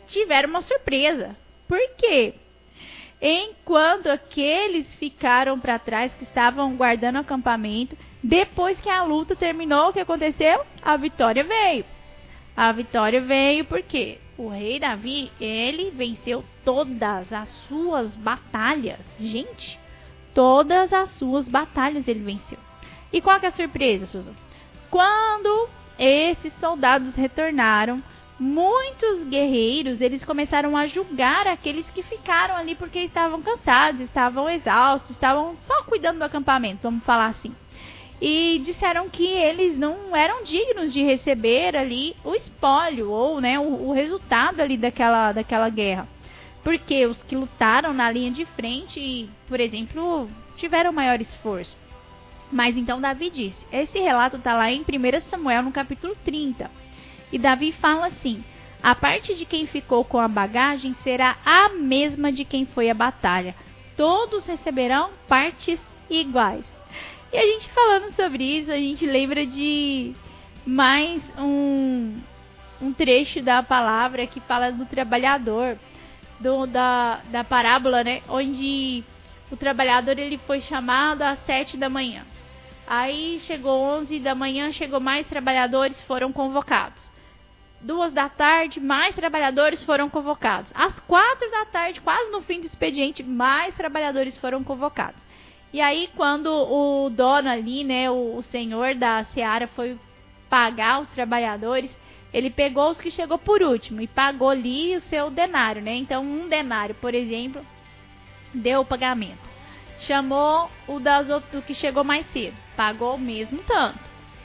tiveram 0.06 0.50
uma 0.50 0.62
surpresa. 0.62 1.36
Por 1.66 1.80
quê? 1.96 2.34
Enquanto 3.20 4.08
aqueles 4.08 4.86
ficaram 4.96 5.58
para 5.58 5.78
trás, 5.78 6.12
que 6.14 6.24
estavam 6.24 6.76
guardando 6.76 7.16
o 7.16 7.20
acampamento, 7.20 7.96
depois 8.22 8.80
que 8.80 8.90
a 8.90 9.02
luta 9.04 9.34
terminou, 9.34 9.88
o 9.88 9.92
que 9.92 10.00
aconteceu? 10.00 10.64
A 10.82 10.96
vitória 10.96 11.42
veio. 11.42 11.84
A 12.56 12.72
vitória 12.72 13.20
veio 13.20 13.64
porque 13.64 14.18
o 14.38 14.48
rei 14.48 14.78
Davi, 14.78 15.30
ele 15.40 15.90
venceu 15.90 16.44
todas 16.64 17.32
as 17.32 17.48
suas 17.68 18.14
batalhas. 18.16 19.00
Gente, 19.18 19.78
todas 20.34 20.92
as 20.92 21.10
suas 21.12 21.48
batalhas 21.48 22.06
ele 22.06 22.20
venceu. 22.20 22.58
E 23.12 23.20
qual 23.20 23.40
que 23.40 23.46
é 23.46 23.48
a 23.48 23.52
surpresa, 23.52 24.06
Susan? 24.06 24.34
Quando 24.90 25.68
esses 25.98 26.52
soldados 26.60 27.14
retornaram, 27.14 28.02
muitos 28.38 29.22
guerreiros, 29.28 30.00
eles 30.00 30.24
começaram 30.24 30.76
a 30.76 30.86
julgar 30.86 31.46
aqueles 31.46 31.88
que 31.90 32.02
ficaram 32.02 32.56
ali 32.56 32.74
porque 32.74 32.98
estavam 32.98 33.40
cansados, 33.40 34.02
estavam 34.02 34.50
exaustos, 34.50 35.10
estavam 35.10 35.56
só 35.66 35.82
cuidando 35.84 36.18
do 36.18 36.24
acampamento, 36.24 36.82
vamos 36.82 37.04
falar 37.04 37.28
assim 37.28 37.54
e 38.20 38.62
disseram 38.64 39.08
que 39.10 39.26
eles 39.26 39.76
não 39.76 40.16
eram 40.16 40.42
dignos 40.42 40.92
de 40.92 41.02
receber 41.02 41.76
ali 41.76 42.16
o 42.24 42.34
espólio 42.34 43.10
ou 43.10 43.40
né, 43.40 43.58
o, 43.58 43.88
o, 43.88 43.92
resultado 43.92 44.60
ali 44.60 44.76
daquela, 44.76 45.32
daquela 45.32 45.68
guerra. 45.68 46.08
Porque 46.64 47.06
os 47.06 47.22
que 47.22 47.36
lutaram 47.36 47.92
na 47.92 48.10
linha 48.10 48.30
de 48.30 48.44
frente, 48.44 49.28
por 49.46 49.60
exemplo, 49.60 50.28
tiveram 50.56 50.92
maior 50.92 51.20
esforço. 51.20 51.76
Mas 52.50 52.76
então 52.76 53.00
Davi 53.00 53.30
disse: 53.30 53.66
esse 53.70 53.98
relato 53.98 54.36
está 54.36 54.54
lá 54.54 54.70
em 54.70 54.80
1 54.80 55.20
Samuel, 55.28 55.62
no 55.62 55.72
capítulo 55.72 56.16
30. 56.24 56.70
E 57.30 57.38
Davi 57.38 57.72
fala 57.72 58.06
assim: 58.06 58.42
A 58.82 58.94
parte 58.94 59.34
de 59.34 59.44
quem 59.44 59.66
ficou 59.66 60.04
com 60.04 60.18
a 60.18 60.28
bagagem 60.28 60.94
será 61.02 61.36
a 61.44 61.68
mesma 61.68 62.32
de 62.32 62.44
quem 62.44 62.64
foi 62.66 62.88
à 62.88 62.94
batalha. 62.94 63.54
Todos 63.96 64.46
receberão 64.46 65.10
partes 65.28 65.80
iguais. 66.08 66.75
E 67.32 67.36
a 67.38 67.42
gente 67.42 67.68
falando 67.72 68.14
sobre 68.14 68.44
isso, 68.44 68.70
a 68.70 68.76
gente 68.76 69.04
lembra 69.04 69.44
de 69.44 70.14
mais 70.64 71.20
um, 71.38 72.20
um 72.80 72.92
trecho 72.92 73.42
da 73.42 73.62
palavra 73.62 74.26
que 74.26 74.40
fala 74.40 74.70
do 74.70 74.86
trabalhador, 74.86 75.76
do, 76.38 76.66
da, 76.66 77.20
da 77.30 77.42
parábola, 77.42 78.04
né? 78.04 78.22
Onde 78.28 79.02
o 79.50 79.56
trabalhador 79.56 80.18
ele 80.18 80.38
foi 80.46 80.60
chamado 80.60 81.22
às 81.22 81.38
sete 81.44 81.76
da 81.76 81.88
manhã. 81.88 82.24
Aí 82.86 83.40
chegou 83.40 83.80
onze 83.80 84.20
da 84.20 84.34
manhã, 84.34 84.70
chegou 84.70 85.00
mais 85.00 85.26
trabalhadores, 85.26 86.00
foram 86.02 86.32
convocados. 86.32 87.02
Duas 87.80 88.12
da 88.12 88.28
tarde, 88.28 88.78
mais 88.80 89.14
trabalhadores 89.16 89.82
foram 89.82 90.08
convocados. 90.08 90.70
Às 90.74 90.98
quatro 91.00 91.50
da 91.50 91.66
tarde, 91.66 92.00
quase 92.00 92.30
no 92.30 92.40
fim 92.40 92.60
do 92.60 92.66
expediente, 92.66 93.24
mais 93.24 93.74
trabalhadores 93.74 94.38
foram 94.38 94.62
convocados. 94.62 95.25
E 95.76 95.80
aí, 95.82 96.08
quando 96.16 96.46
o 96.46 97.10
dono 97.10 97.50
ali, 97.50 97.84
né, 97.84 98.10
o, 98.10 98.36
o 98.36 98.42
senhor 98.44 98.94
da 98.94 99.22
Seara 99.24 99.66
foi 99.66 99.98
pagar 100.48 101.02
os 101.02 101.08
trabalhadores, 101.10 101.94
ele 102.32 102.48
pegou 102.48 102.88
os 102.88 102.98
que 102.98 103.10
chegou 103.10 103.36
por 103.36 103.60
último 103.60 104.00
e 104.00 104.06
pagou 104.06 104.48
ali 104.48 104.96
o 104.96 105.02
seu 105.02 105.28
denário, 105.28 105.82
né? 105.82 105.94
Então, 105.94 106.24
um 106.24 106.48
denário, 106.48 106.94
por 106.94 107.14
exemplo, 107.14 107.60
deu 108.54 108.80
o 108.80 108.86
pagamento. 108.86 109.50
Chamou 110.00 110.70
o 110.88 110.98
das 110.98 111.28
outro 111.28 111.60
que 111.60 111.74
chegou 111.74 112.02
mais 112.02 112.24
cedo, 112.32 112.56
pagou 112.74 113.16
o 113.16 113.20
mesmo 113.20 113.62
tanto. 113.64 114.00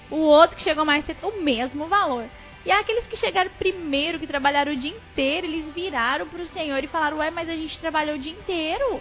O 0.10 0.18
outro 0.18 0.58
que 0.58 0.64
chegou 0.64 0.84
mais 0.84 1.06
cedo, 1.06 1.26
o 1.26 1.42
mesmo 1.42 1.88
valor. 1.88 2.26
E 2.66 2.72
aqueles 2.74 3.08
que 3.08 3.16
chegaram 3.16 3.52
primeiro, 3.58 4.20
que 4.20 4.28
trabalharam 4.28 4.74
o 4.74 4.76
dia 4.76 4.92
inteiro, 4.92 5.48
eles 5.48 5.74
viraram 5.74 6.28
para 6.28 6.44
o 6.44 6.50
Senhor 6.50 6.84
e 6.84 6.88
falaram: 6.88 7.20
Ué, 7.20 7.32
mas 7.32 7.48
a 7.48 7.56
gente 7.56 7.80
trabalhou 7.80 8.18
o 8.18 8.20
dia 8.20 8.34
inteiro. 8.34 9.00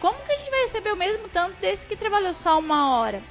Como 0.00 0.18
que 0.24 0.32
a 0.32 0.36
gente 0.36 0.50
vai 0.50 0.64
receber 0.64 0.92
o 0.92 0.96
mesmo 0.96 1.28
tanto 1.28 1.56
desse 1.60 1.84
que 1.86 1.96
trabalhou 1.96 2.32
só 2.34 2.58
uma 2.58 2.98
hora? 2.98 3.22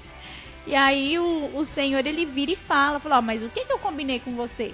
E 0.68 0.76
aí 0.76 1.18
o, 1.18 1.52
o 1.56 1.66
Senhor 1.66 2.06
ele 2.06 2.26
vira 2.26 2.52
e 2.52 2.56
fala: 2.56 3.00
fala, 3.00 3.20
oh, 3.20 3.22
Mas 3.22 3.44
o 3.44 3.50
que, 3.50 3.66
que 3.66 3.72
eu 3.72 3.80
combinei 3.80 4.20
com 4.20 4.36
você? 4.36 4.74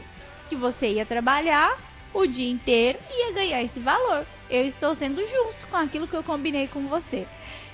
Que 0.49 0.55
você 0.55 0.87
ia 0.87 1.05
trabalhar 1.05 1.77
o 2.13 2.25
dia 2.25 2.49
inteiro 2.49 2.99
e 3.09 3.27
ia 3.27 3.33
ganhar 3.33 3.63
esse 3.63 3.79
valor. 3.79 4.25
Eu 4.49 4.65
estou 4.67 4.95
sendo 4.95 5.21
justo 5.21 5.67
com 5.69 5.77
aquilo 5.77 6.07
que 6.07 6.15
eu 6.15 6.23
combinei 6.23 6.67
com 6.67 6.87
você. 6.87 7.27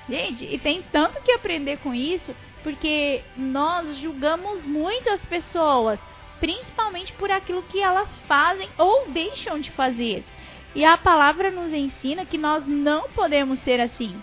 Gente, 0.08 0.46
e 0.46 0.58
tem 0.58 0.84
tanto 0.92 1.22
que 1.22 1.32
aprender 1.32 1.78
com 1.78 1.94
isso, 1.94 2.36
porque 2.64 3.22
nós 3.36 3.98
julgamos 3.98 4.64
muito 4.66 5.10
as 5.10 5.26
pessoas 5.26 6.00
principalmente 6.40 7.14
por 7.14 7.30
aquilo 7.30 7.62
que 7.64 7.80
elas 7.80 8.10
fazem 8.28 8.68
ou 8.78 9.08
deixam 9.10 9.60
de 9.60 9.70
fazer. 9.72 10.26
E 10.74 10.86
a 10.86 10.98
palavra 10.98 11.52
nos 11.52 11.74
ensina 11.74 12.26
que 12.26 12.38
nós 12.38 12.66
não 12.66 13.10
podemos 13.10 13.60
ser 13.60 13.80
assim, 13.80 14.22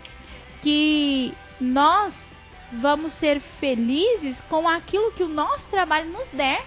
que 0.63 1.35
nós 1.61 2.15
vamos 2.73 3.13
ser 3.15 3.41
felizes 3.61 4.41
com 4.49 4.69
aquilo 4.69 5.13
que 5.13 5.23
o 5.23 5.29
nosso 5.29 5.65
trabalho 5.67 6.11
nos 6.11 6.29
der. 6.33 6.65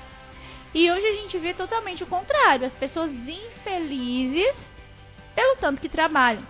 E 0.74 0.90
hoje 0.90 1.06
a 1.06 1.14
gente 1.14 1.38
vê 1.38 1.54
totalmente 1.54 2.04
o 2.04 2.08
contrário, 2.08 2.66
as 2.66 2.76
pessoas 2.76 3.12
infelizes 3.12 4.56
pelo 5.36 5.58
tanto 5.58 5.82
que 5.82 5.90
trabalham. 5.90 6.44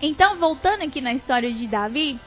Então, 0.00 0.38
voltando 0.38 0.82
aqui 0.82 1.00
na 1.00 1.12
história 1.12 1.52
de 1.52 1.66
Davi, 1.66 2.18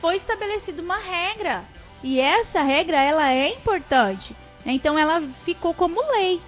foi 0.00 0.16
estabelecida 0.16 0.80
uma 0.80 0.98
regra, 0.98 1.64
e 2.02 2.18
essa 2.18 2.62
regra 2.62 3.02
ela 3.02 3.30
é 3.30 3.54
importante. 3.54 4.34
Então 4.64 4.98
ela 4.98 5.22
ficou 5.44 5.74
como 5.74 6.00
lei. 6.12 6.40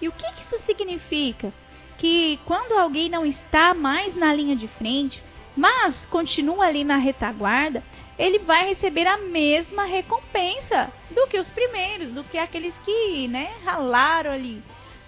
E 0.00 0.08
o 0.08 0.12
que, 0.12 0.24
que 0.32 0.42
isso 0.42 0.64
significa? 0.66 1.52
Que 1.98 2.38
quando 2.44 2.72
alguém 2.72 3.08
não 3.08 3.24
está 3.24 3.74
mais 3.74 4.14
na 4.14 4.32
linha 4.32 4.54
de 4.54 4.68
frente, 4.68 5.22
mas 5.56 5.96
continua 6.10 6.66
ali 6.66 6.84
na 6.84 6.96
retaguarda, 6.96 7.82
ele 8.18 8.38
vai 8.40 8.68
receber 8.68 9.06
a 9.06 9.18
mesma 9.18 9.84
recompensa 9.84 10.92
do 11.10 11.26
que 11.26 11.38
os 11.38 11.48
primeiros, 11.50 12.12
do 12.12 12.24
que 12.24 12.38
aqueles 12.38 12.74
que, 12.84 13.28
né, 13.28 13.50
ralaram 13.64 14.30
ali. 14.30 14.62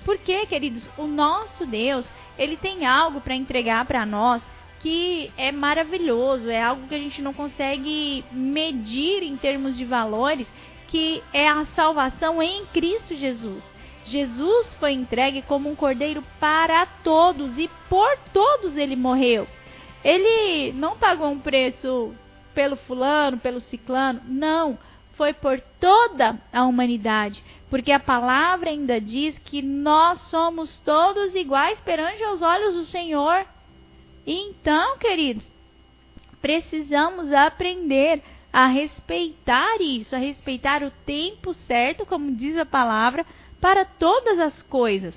Porque, 0.05 0.47
queridos, 0.47 0.91
o 0.97 1.07
nosso 1.07 1.67
Deus, 1.67 2.07
ele 2.39 2.57
tem 2.57 2.87
algo 2.87 3.21
para 3.21 3.35
entregar 3.35 3.85
para 3.85 4.07
nós 4.07 4.43
que 4.81 5.33
é 5.37 5.51
maravilhoso, 5.51 6.49
é 6.49 6.63
algo 6.63 6.87
que 6.87 6.95
a 6.95 6.99
gente 6.99 7.21
não 7.21 7.35
consegue 7.35 8.25
medir 8.31 9.23
em 9.23 9.37
termos 9.37 9.77
de 9.77 9.85
valores, 9.85 10.47
que 10.87 11.23
é 11.33 11.49
a 11.49 11.65
salvação 11.67 12.43
em 12.43 12.65
Cristo 12.67 13.17
Jesus. 13.17 13.63
Jesus 14.09 14.75
foi 14.75 14.93
entregue 14.93 15.43
como 15.43 15.69
um 15.69 15.75
cordeiro 15.75 16.25
para 16.41 16.87
todos 16.87 17.59
e 17.59 17.69
por 17.89 18.19
todos 18.33 18.77
ele 18.77 18.97
morreu. 18.97 19.47
Ele 20.03 20.73
não 20.73 20.97
pagou 20.97 21.29
um 21.29 21.39
preço 21.39 22.15
pelo 22.55 22.77
fulano, 22.77 23.39
pelo 23.39 23.61
ciclano, 23.61 24.21
não, 24.27 24.79
foi 25.13 25.33
por 25.33 25.61
toda 25.81 26.41
a 26.53 26.65
humanidade, 26.65 27.43
porque 27.69 27.93
a 27.93 28.01
palavra 28.01 28.71
ainda 28.71 29.01
diz 29.01 29.39
que 29.39 29.61
nós 29.61 30.21
somos 30.23 30.79
todos 30.81 31.35
iguais 31.35 31.79
perante 31.81 32.25
os 32.25 32.41
olhos 32.41 32.75
do 32.75 32.85
Senhor. 32.85 33.45
Então, 34.27 34.97
queridos, 34.99 35.47
precisamos 36.41 37.33
aprender 37.33 38.23
a 38.53 38.67
respeitar 38.67 39.81
isso, 39.81 40.17
a 40.17 40.19
respeitar 40.19 40.83
o 40.83 40.91
tempo 41.05 41.53
certo, 41.53 42.07
como 42.07 42.35
diz 42.35 42.57
a 42.57 42.65
palavra, 42.65 43.27
para 43.61 43.85
todas 43.85 44.39
as 44.39 44.63
coisas. 44.63 45.15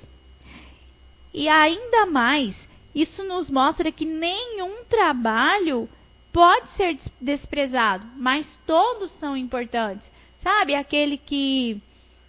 E 1.32 1.48
ainda 1.48 2.06
mais, 2.06 2.56
isso 2.94 3.24
nos 3.24 3.50
mostra 3.50 3.90
que 3.90 4.04
nenhum 4.04 4.84
trabalho 4.84 5.88
pode 6.32 6.68
ser 6.70 6.98
desprezado, 7.20 8.06
mas 8.16 8.58
todos 8.66 9.12
são 9.12 9.36
importantes. 9.36 10.10
Sabe, 10.38 10.74
aquele 10.74 11.16
que, 11.16 11.80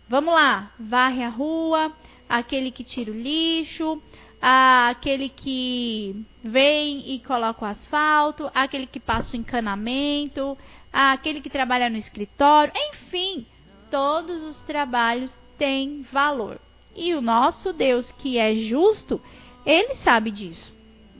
vamos 0.08 0.34
lá, 0.34 0.72
varre 0.79 1.24
a 1.24 1.29
rua, 1.29 1.91
aquele 2.29 2.72
que 2.72 2.84
tira 2.84 3.12
o 3.12 3.15
lixo, 3.15 4.01
aquele 4.41 5.29
que 5.29 6.25
vem 6.43 7.13
e 7.13 7.20
coloca 7.20 7.65
o 7.65 7.67
asfalto, 7.67 8.51
aquele 8.53 8.86
que 8.86 9.00
passa 9.00 9.36
o 9.36 9.39
encanamento, 9.39 10.58
aquele 10.91 11.41
que 11.41 11.50
trabalha 11.50 11.89
no 11.89 11.98
escritório, 11.98 12.74
enfim, 12.75 13.48
todos 13.89 14.43
os 14.43 14.62
trabalhos 14.63 15.34
têm 15.63 16.05
valor. 16.12 16.60
E 16.93 17.15
o 17.15 17.22
nosso 17.22 17.72
Deus, 17.72 18.12
que 18.17 18.38
é 18.38 18.53
justo, 18.53 19.22
ele 19.65 19.96
sabe 19.96 20.29
disso. 20.29 20.74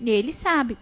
Ele 0.06 0.34
sabe. 0.34 0.78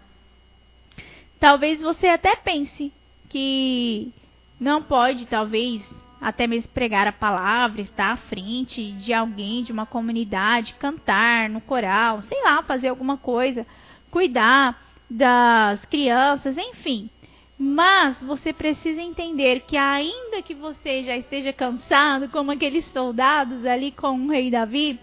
Talvez 1.38 1.80
você 1.80 2.08
até 2.08 2.34
pense 2.34 2.92
que 3.28 4.12
não 4.58 4.82
pode, 4.82 5.26
talvez, 5.26 5.80
até 6.20 6.48
mesmo 6.48 6.72
pregar 6.72 7.06
a 7.06 7.12
palavra, 7.12 7.80
estar 7.80 8.10
à 8.10 8.16
frente 8.16 8.90
de 8.90 9.12
alguém, 9.12 9.62
de 9.62 9.70
uma 9.70 9.86
comunidade, 9.86 10.74
cantar 10.74 11.48
no 11.48 11.60
coral, 11.60 12.20
sei 12.22 12.42
lá, 12.42 12.64
fazer 12.64 12.88
alguma 12.88 13.16
coisa, 13.16 13.64
cuidar 14.10 14.76
das 15.08 15.84
crianças, 15.84 16.58
enfim. 16.58 17.08
Mas 17.64 18.20
você 18.20 18.52
precisa 18.52 19.00
entender 19.00 19.60
que, 19.60 19.76
ainda 19.76 20.42
que 20.42 20.52
você 20.52 21.04
já 21.04 21.16
esteja 21.16 21.52
cansado, 21.52 22.28
como 22.28 22.50
aqueles 22.50 22.84
soldados 22.86 23.64
ali 23.64 23.92
com 23.92 24.18
o 24.18 24.30
rei 24.30 24.50
Davi, 24.50 24.98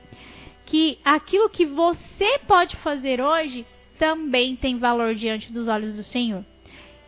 que 0.65 0.99
aquilo 1.05 1.49
que 1.49 1.65
você 1.65 2.37
pode 2.39 2.75
fazer 2.75 3.21
hoje 3.21 3.65
também 3.97 4.57
tem 4.57 4.77
valor 4.77 5.15
diante 5.15 5.53
dos 5.53 5.69
olhos 5.69 5.95
do 5.95 6.03
Senhor. 6.03 6.43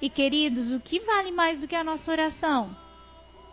E 0.01 0.09
queridos, 0.09 0.71
o 0.71 0.79
que 0.79 1.01
vale 1.01 1.33
mais 1.33 1.59
do 1.59 1.67
que 1.67 1.75
a 1.75 1.83
nossa 1.83 2.09
oração? 2.09 2.73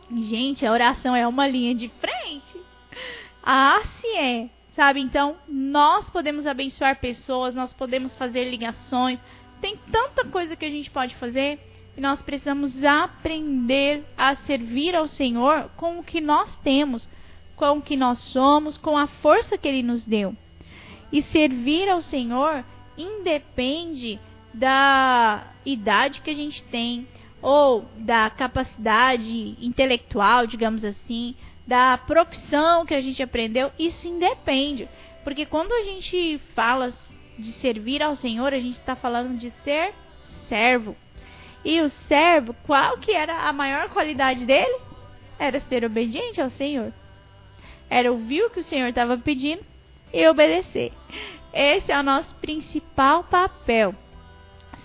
Gente, 0.09 0.65
a 0.65 0.71
oração 0.71 1.17
é 1.17 1.27
uma 1.27 1.49
linha 1.49 1.75
de 1.75 1.89
frente. 1.99 2.61
Ah, 3.43 3.83
se 4.01 4.07
é. 4.17 4.49
Sabe? 4.77 5.01
Então, 5.01 5.37
nós 5.49 6.09
podemos 6.11 6.47
abençoar 6.47 7.01
pessoas, 7.01 7.57
nós 7.57 7.73
podemos 7.73 8.15
fazer 8.15 8.49
ligações. 8.49 9.19
Tem 9.61 9.77
tanta 9.91 10.25
coisa 10.25 10.55
que 10.55 10.65
a 10.65 10.71
gente 10.71 10.93
pode 10.93 11.17
fazer. 11.17 11.59
E 11.99 12.01
nós 12.01 12.23
precisamos 12.23 12.85
aprender 12.85 14.05
a 14.17 14.37
servir 14.37 14.95
ao 14.95 15.09
Senhor 15.09 15.69
com 15.77 15.99
o 15.99 16.05
que 16.05 16.21
nós 16.21 16.57
temos, 16.63 17.09
com 17.57 17.79
o 17.79 17.83
que 17.83 17.97
nós 17.97 18.19
somos, 18.19 18.77
com 18.77 18.97
a 18.97 19.09
força 19.09 19.59
que 19.59 19.67
Ele 19.67 19.83
nos 19.83 20.05
deu. 20.05 20.33
E 21.11 21.23
servir 21.23 21.89
ao 21.89 22.01
Senhor 22.01 22.65
independe 22.97 24.17
da 24.55 25.53
idade 25.67 26.21
que 26.21 26.31
a 26.31 26.35
gente 26.35 26.63
tem 26.63 27.05
ou 27.43 27.85
da 27.97 28.31
capacidade 28.31 29.57
intelectual, 29.61 30.47
digamos 30.47 30.85
assim, 30.85 31.35
da 31.67 31.99
profissão 31.99 32.87
que 32.87 32.95
a 32.95 33.01
gente 33.01 33.21
aprendeu, 33.21 33.73
isso 33.77 34.07
independe. 34.07 34.89
Porque 35.25 35.45
quando 35.45 35.73
a 35.73 35.83
gente 35.83 36.41
fala 36.55 36.93
de 37.37 37.51
servir 37.55 38.05
ao 38.05 38.15
Senhor, 38.15 38.55
a 38.55 38.61
gente 38.61 38.79
está 38.79 38.95
falando 38.95 39.37
de 39.37 39.53
ser 39.65 39.93
servo. 40.49 40.97
E 41.65 41.81
o 41.81 41.91
servo, 42.09 42.55
qual 42.65 42.99
que 42.99 43.13
era 43.13 43.49
a 43.49 43.53
maior 43.53 43.89
qualidade 43.91 44.45
dele? 44.47 44.79
Era 45.39 45.61
ser 45.61 45.85
obediente 45.85 46.41
ao 46.41 46.51
Senhor. 46.51 46.93
Era 47.91 48.13
ouvir 48.13 48.43
o 48.43 48.51
que 48.51 48.61
o 48.61 48.65
Senhor 48.65 48.89
estava 48.89 49.17
pedindo, 49.17 49.65
e 50.13 50.27
obedecer. 50.29 50.93
Esse 51.53 51.93
é 51.93 51.99
o 51.99 52.03
nosso 52.03 52.35
principal 52.37 53.25
papel. 53.25 53.95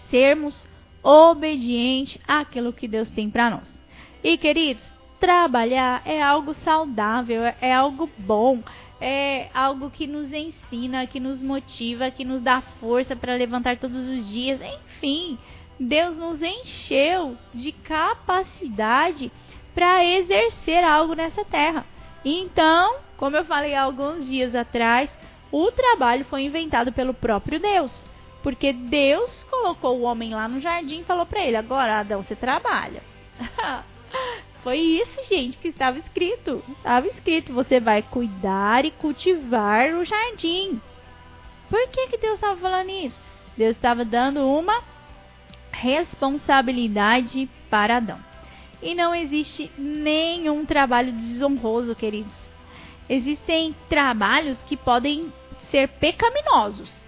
Sermos 0.10 0.68
obedientes 1.02 2.22
àquilo 2.28 2.74
que 2.74 2.88
Deus 2.88 3.10
tem 3.12 3.30
para 3.30 3.50
nós. 3.50 3.84
E 4.24 4.38
queridos, 4.38 4.84
trabalhar 5.20 6.02
é 6.06 6.22
algo 6.22 6.54
saudável, 6.54 7.42
é 7.62 7.74
algo 7.74 8.10
bom, 8.18 8.62
é 9.00 9.50
algo 9.54 9.90
que 9.90 10.08
nos 10.08 10.32
ensina, 10.32 11.06
que 11.06 11.20
nos 11.20 11.42
motiva, 11.42 12.12
que 12.12 12.24
nos 12.24 12.42
dá 12.42 12.62
força 12.80 13.16
para 13.16 13.36
levantar 13.36 13.78
todos 13.78 14.08
os 14.08 14.30
dias. 14.30 14.62
Enfim, 14.62 15.38
Deus 15.80 16.16
nos 16.16 16.42
encheu 16.42 17.38
de 17.54 17.72
capacidade 17.72 19.32
para 19.74 20.06
exercer 20.06 20.84
algo 20.84 21.14
nessa 21.14 21.44
terra. 21.44 21.86
Então, 22.24 22.98
como 23.18 23.36
eu 23.36 23.46
falei 23.46 23.76
alguns 23.76 24.28
dias 24.28 24.56
atrás, 24.56 25.10
o 25.52 25.72
trabalho 25.72 26.26
foi 26.26 26.44
inventado 26.44 26.92
pelo 26.92 27.14
próprio 27.14 27.60
Deus. 27.60 27.92
Porque 28.42 28.74
Deus 28.74 29.44
colocou 29.46 30.00
o 30.00 30.04
homem 30.04 30.34
lá 30.34 30.48
no 30.48 30.60
jardim 30.60 31.00
e 31.00 31.06
falou 31.06 31.26
para 31.26 31.42
ele: 31.42 31.56
agora, 31.56 32.00
Adão, 32.00 32.22
você 32.22 32.36
trabalha. 32.36 33.02
Foi 34.64 34.78
isso, 34.78 35.26
gente, 35.28 35.58
que 35.58 35.68
estava 35.68 36.00
escrito. 36.00 36.64
Estava 36.78 37.08
escrito: 37.08 37.54
você 37.54 37.80
vai 37.80 38.02
cuidar 38.02 38.86
e 38.86 38.92
cultivar 38.92 39.94
o 39.94 40.06
jardim. 40.06 40.82
Por 41.70 41.88
que, 41.90 42.08
que 42.08 42.18
Deus 42.18 42.36
estava 42.36 42.56
falando 42.58 42.90
isso? 42.90 43.20
Deus 43.58 43.76
estava 43.76 44.04
dando 44.06 44.48
uma 44.48 44.82
responsabilidade 45.74 47.50
para 47.70 47.98
Adão. 47.98 48.20
E 48.82 48.94
não 48.94 49.14
existe 49.14 49.72
nenhum 49.78 50.66
trabalho 50.66 51.12
desonroso, 51.12 51.96
queridos. 51.96 52.34
Existem 53.10 53.76
trabalhos 53.90 54.62
que 54.64 54.78
podem 54.78 55.32
ser 55.72 55.90
pecaminosos. 55.90 57.04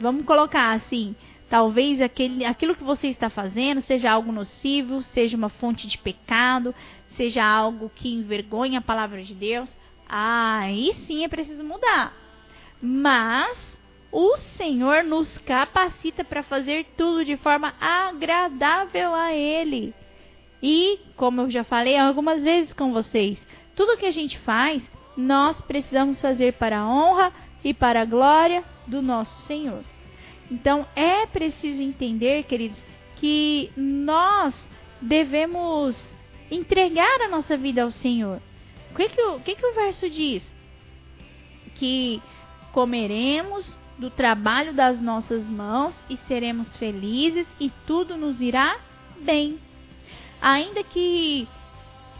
Vamos 0.00 0.24
colocar 0.24 0.72
assim: 0.72 1.14
talvez 1.48 2.00
aquele, 2.00 2.44
aquilo 2.44 2.74
que 2.74 2.82
você 2.82 3.08
está 3.08 3.28
fazendo 3.28 3.80
seja 3.82 4.10
algo 4.10 4.32
nocivo, 4.32 5.02
seja 5.02 5.36
uma 5.36 5.48
fonte 5.48 5.86
de 5.86 5.98
pecado, 5.98 6.74
seja 7.16 7.44
algo 7.44 7.90
que 7.94 8.12
envergonha 8.12 8.78
a 8.78 8.82
palavra 8.82 9.22
de 9.22 9.34
Deus. 9.34 9.70
Aí 10.08 10.94
sim 11.06 11.24
é 11.24 11.28
preciso 11.28 11.62
mudar. 11.62 12.12
Mas 12.80 13.71
o 14.12 14.36
Senhor 14.36 15.02
nos 15.02 15.38
capacita 15.38 16.22
para 16.22 16.42
fazer 16.42 16.84
tudo 16.98 17.24
de 17.24 17.36
forma 17.38 17.74
agradável 17.80 19.14
a 19.14 19.32
Ele. 19.32 19.94
E, 20.62 21.00
como 21.16 21.40
eu 21.40 21.50
já 21.50 21.64
falei 21.64 21.96
algumas 21.96 22.44
vezes 22.44 22.74
com 22.74 22.92
vocês, 22.92 23.44
tudo 23.74 23.96
que 23.96 24.04
a 24.04 24.12
gente 24.12 24.38
faz, 24.40 24.82
nós 25.16 25.58
precisamos 25.62 26.20
fazer 26.20 26.52
para 26.52 26.80
a 26.80 26.86
honra 26.86 27.32
e 27.64 27.72
para 27.72 28.02
a 28.02 28.04
glória 28.04 28.62
do 28.86 29.00
nosso 29.00 29.46
Senhor. 29.46 29.82
Então 30.50 30.86
é 30.94 31.24
preciso 31.26 31.80
entender, 31.80 32.44
queridos, 32.44 32.82
que 33.16 33.72
nós 33.74 34.54
devemos 35.00 35.96
entregar 36.50 37.22
a 37.22 37.28
nossa 37.28 37.56
vida 37.56 37.82
ao 37.82 37.90
Senhor. 37.90 38.42
O 38.90 38.94
que, 38.94 39.08
que, 39.08 39.22
o, 39.22 39.40
que, 39.40 39.54
que 39.54 39.66
o 39.66 39.74
verso 39.74 40.10
diz? 40.10 40.42
Que 41.76 42.22
comeremos 42.72 43.78
do 44.02 44.10
trabalho 44.10 44.72
das 44.72 45.00
nossas 45.00 45.46
mãos 45.46 45.94
e 46.10 46.16
seremos 46.26 46.76
felizes 46.76 47.46
e 47.60 47.70
tudo 47.86 48.16
nos 48.16 48.40
irá 48.40 48.76
bem. 49.20 49.60
Ainda 50.40 50.82
que 50.82 51.46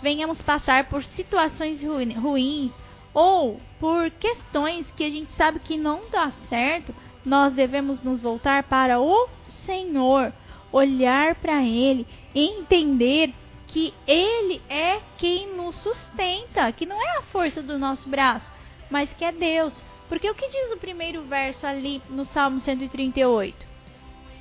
venhamos 0.01 0.41
passar 0.41 0.85
por 0.85 1.03
situações 1.03 1.83
ruins, 1.83 2.71
ou 3.13 3.61
por 3.81 4.11
questões 4.13 4.89
que 4.93 5.03
a 5.03 5.11
gente 5.11 5.33
sabe 5.33 5.59
que 5.59 5.77
não 5.77 6.03
dá 6.11 6.31
certo, 6.49 6.95
nós 7.25 7.53
devemos 7.53 8.01
nos 8.01 8.23
voltar 8.23 8.63
para 8.63 9.01
o 9.01 9.29
Senhor, 9.67 10.33
olhar 10.71 11.35
para 11.35 11.65
Ele, 11.65 12.07
entender 12.33 13.35
que 13.67 13.93
Ele 14.07 14.63
é 14.69 15.01
quem 15.19 15.57
nos 15.57 15.75
sustenta, 15.77 16.71
que 16.71 16.87
não 16.87 16.97
é 16.97 17.19
a 17.19 17.23
força 17.23 17.61
do 17.61 17.77
nosso 17.77 18.09
braço, 18.09 18.53
mas 18.89 19.13
que 19.15 19.25
é 19.25 19.33
Deus. 19.33 19.83
Porque 20.13 20.29
o 20.29 20.35
que 20.35 20.47
diz 20.47 20.71
o 20.73 20.77
primeiro 20.77 21.23
verso 21.23 21.67
ali 21.67 22.03
no 22.11 22.27
Salmo 22.27 22.61
138? 22.61 23.57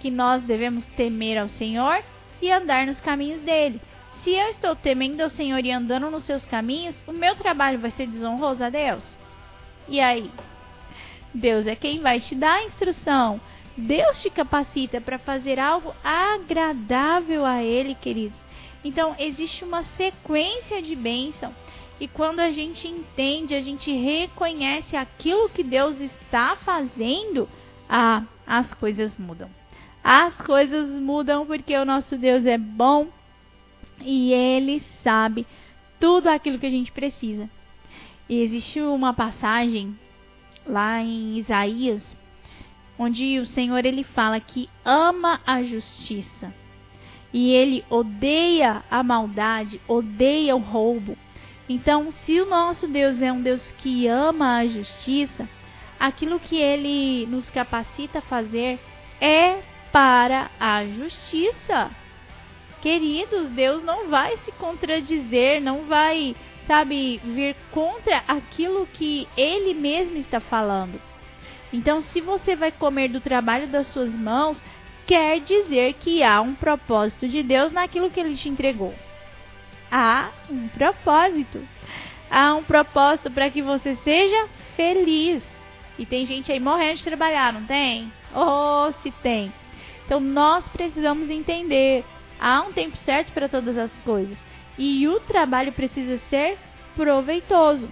Que 0.02 0.12
nós 0.12 0.44
devemos 0.44 0.86
temer 0.98 1.38
ao 1.38 1.48
Senhor 1.48 2.04
e 2.42 2.52
andar 2.52 2.86
nos 2.86 3.00
caminhos 3.00 3.42
dele. 3.44 3.80
Se 4.16 4.32
eu 4.32 4.50
estou 4.50 4.76
temendo 4.76 5.22
ao 5.22 5.30
Senhor 5.30 5.64
e 5.64 5.72
andando 5.72 6.12
nos 6.12 6.26
seus 6.26 6.44
caminhos, 6.46 7.02
o 7.08 7.14
meu 7.14 7.38
trabalho 7.38 7.80
vai 7.80 7.90
ser 7.90 8.06
desonroso 8.06 8.62
a 8.62 8.70
Deus? 8.70 9.02
E 9.88 10.02
aí? 10.02 10.30
Deus 11.34 11.66
é 11.66 11.74
quem 11.74 12.02
vai 12.02 12.20
te 12.20 12.36
dar 12.36 12.56
a 12.56 12.66
instrução. 12.66 13.40
Deus 13.78 14.22
te 14.22 14.30
capacita 14.30 15.00
para 15.00 15.20
fazer 15.20 15.58
algo 15.58 15.96
agradável 16.04 17.46
a 17.46 17.64
Ele, 17.64 17.96
queridos. 17.96 18.38
Então, 18.84 19.16
existe 19.18 19.64
uma 19.64 19.84
sequência 19.84 20.82
de 20.82 20.98
bênção. 20.98 21.56
E 22.02 22.08
quando 22.08 22.40
a 22.40 22.52
gente 22.52 22.88
entende, 22.88 23.54
a 23.54 23.62
gente 23.62 23.94
reconhece 23.94 24.98
aquilo 24.98 25.48
que 25.50 25.64
Deus 25.64 26.02
está 26.02 26.56
fazendo, 26.56 27.48
ah, 27.88 28.24
as 28.46 28.74
coisas 28.74 29.16
mudam. 29.18 29.50
As 30.04 30.34
coisas 30.42 30.90
mudam 30.90 31.46
porque 31.46 31.78
o 31.78 31.86
nosso 31.86 32.18
Deus 32.18 32.44
é 32.48 32.58
bom, 32.58 33.08
e 34.04 34.34
ele 34.34 34.80
sabe 35.04 35.46
tudo 36.00 36.28
aquilo 36.28 36.58
que 36.58 36.66
a 36.66 36.72
gente 36.72 36.92
precisa. 36.92 37.48
E 38.28 38.42
existe 38.42 38.82
uma 38.82 39.14
passagem 39.14 39.96
lá 40.66 41.04
em 41.04 41.38
Isaías 41.38 42.20
onde 42.98 43.40
o 43.40 43.46
Senhor 43.46 43.86
ele 43.86 44.04
fala 44.04 44.40
que 44.40 44.70
ama 44.86 45.42
a 45.46 45.64
justiça 45.64 46.54
e 47.34 47.52
ele 47.52 47.84
odeia 47.90 48.84
a 48.92 49.02
maldade, 49.02 49.82
odeia 49.88 50.56
o 50.56 50.60
roubo. 50.60 51.18
Então, 51.74 52.12
se 52.12 52.38
o 52.42 52.46
nosso 52.46 52.86
Deus 52.86 53.22
é 53.22 53.32
um 53.32 53.42
Deus 53.42 53.72
que 53.78 54.06
ama 54.06 54.58
a 54.58 54.68
justiça, 54.68 55.48
aquilo 55.98 56.38
que 56.38 56.58
ele 56.58 57.26
nos 57.28 57.50
capacita 57.50 58.20
a 58.20 58.22
fazer 58.22 58.78
é 59.22 59.62
para 59.90 60.52
a 60.60 60.86
justiça. 60.86 61.90
Queridos, 62.82 63.48
Deus 63.52 63.82
não 63.86 64.10
vai 64.10 64.36
se 64.40 64.52
contradizer, 64.52 65.62
não 65.62 65.86
vai, 65.86 66.36
sabe, 66.68 67.22
vir 67.24 67.56
contra 67.72 68.18
aquilo 68.28 68.86
que 68.88 69.26
ele 69.38 69.74
mesmo 69.74 70.18
está 70.18 70.42
falando. 70.42 71.02
Então, 71.72 72.02
se 72.02 72.20
você 72.20 72.54
vai 72.54 72.74
comer 72.74 73.08
do 73.08 73.22
trabalho 73.22 73.70
das 73.70 73.88
suas 73.88 74.14
mãos, 74.14 74.62
quer 75.08 75.40
dizer 75.40 75.94
que 75.94 76.22
há 76.22 76.42
um 76.42 76.54
propósito 76.54 77.30
de 77.30 77.42
Deus 77.42 77.72
naquilo 77.72 78.12
que 78.12 78.20
ele 78.20 78.36
te 78.36 78.50
entregou. 78.50 78.94
Há 79.92 80.30
um 80.50 80.68
propósito. 80.70 81.68
Há 82.30 82.56
um 82.56 82.64
propósito 82.64 83.30
para 83.30 83.50
que 83.50 83.62
você 83.62 83.96
seja 83.98 84.48
feliz. 84.76 85.44
E 86.00 86.06
tem 86.06 86.26
gente 86.26 86.52
aí 86.52 86.60
morrendo 86.60 86.98
de 86.98 87.04
trabalhar, 87.04 87.52
não 87.52 87.66
tem? 87.66 88.12
Oh, 88.34 88.92
se 89.04 89.12
tem. 89.22 89.54
Então 90.06 90.20
nós 90.20 90.64
precisamos 90.70 91.30
entender 91.30 92.06
Há 92.42 92.64
um 92.64 92.74
tempo 92.74 92.98
certo 92.98 93.32
para 93.34 93.48
todas 93.48 93.78
as 93.78 93.92
coisas. 94.04 94.36
E 94.76 95.08
o 95.08 95.20
trabalho 95.20 95.72
precisa 95.72 96.18
ser 96.28 96.58
proveitoso. 96.96 97.88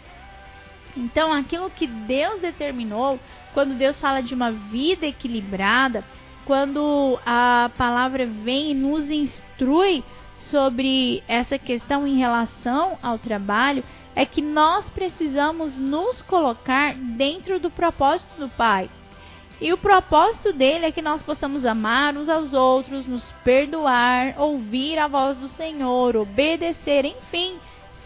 Então, 0.97 1.31
aquilo 1.31 1.69
que 1.69 1.85
Deus 1.85 2.41
determinou, 2.41 3.19
quando 3.53 3.77
Deus 3.77 3.95
fala 4.01 4.23
de 4.23 4.33
uma 4.33 4.51
vida 4.51 5.05
equilibrada, 5.05 6.03
quando 6.45 7.19
a 7.23 7.69
palavra 7.77 8.25
vem 8.25 8.71
e 8.71 8.73
nos 8.73 9.07
instrui 9.07 10.03
sobre 10.49 11.23
essa 11.27 11.57
questão 11.57 12.07
em 12.07 12.17
relação 12.17 12.97
ao 13.01 13.19
trabalho, 13.19 13.83
é 14.15 14.25
que 14.25 14.41
nós 14.41 14.89
precisamos 14.89 15.77
nos 15.77 16.21
colocar 16.21 16.95
dentro 16.95 17.59
do 17.59 17.69
propósito 17.69 18.39
do 18.39 18.49
Pai. 18.49 18.89
E 19.61 19.73
o 19.73 19.77
propósito 19.77 20.53
dele 20.53 20.85
é 20.85 20.91
que 20.91 21.01
nós 21.01 21.21
possamos 21.21 21.65
amar 21.65 22.15
uns 22.15 22.29
aos 22.29 22.53
outros, 22.53 23.05
nos 23.05 23.29
perdoar, 23.43 24.35
ouvir 24.37 24.97
a 24.97 25.07
voz 25.07 25.37
do 25.37 25.49
Senhor, 25.49 26.15
obedecer, 26.15 27.03
enfim, 27.05 27.57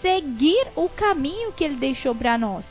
seguir 0.01 0.67
o 0.75 0.89
caminho 0.89 1.53
que 1.53 1.63
ele 1.63 1.75
deixou 1.75 2.15
para 2.15 2.37
nós. 2.37 2.67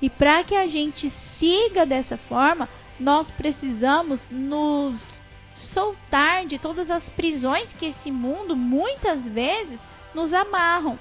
E 0.00 0.10
para 0.10 0.44
que 0.44 0.54
a 0.54 0.66
gente 0.66 1.08
siga 1.38 1.86
dessa 1.86 2.16
forma, 2.16 2.68
nós 3.00 3.30
precisamos 3.32 4.22
nos 4.30 5.15
soltar 5.56 6.46
de 6.46 6.58
todas 6.58 6.90
as 6.90 7.08
prisões 7.10 7.72
que 7.74 7.86
esse 7.86 8.10
mundo 8.10 8.56
muitas 8.56 9.22
vezes 9.22 9.80
nos 10.14 10.32
amarram. 10.32 10.98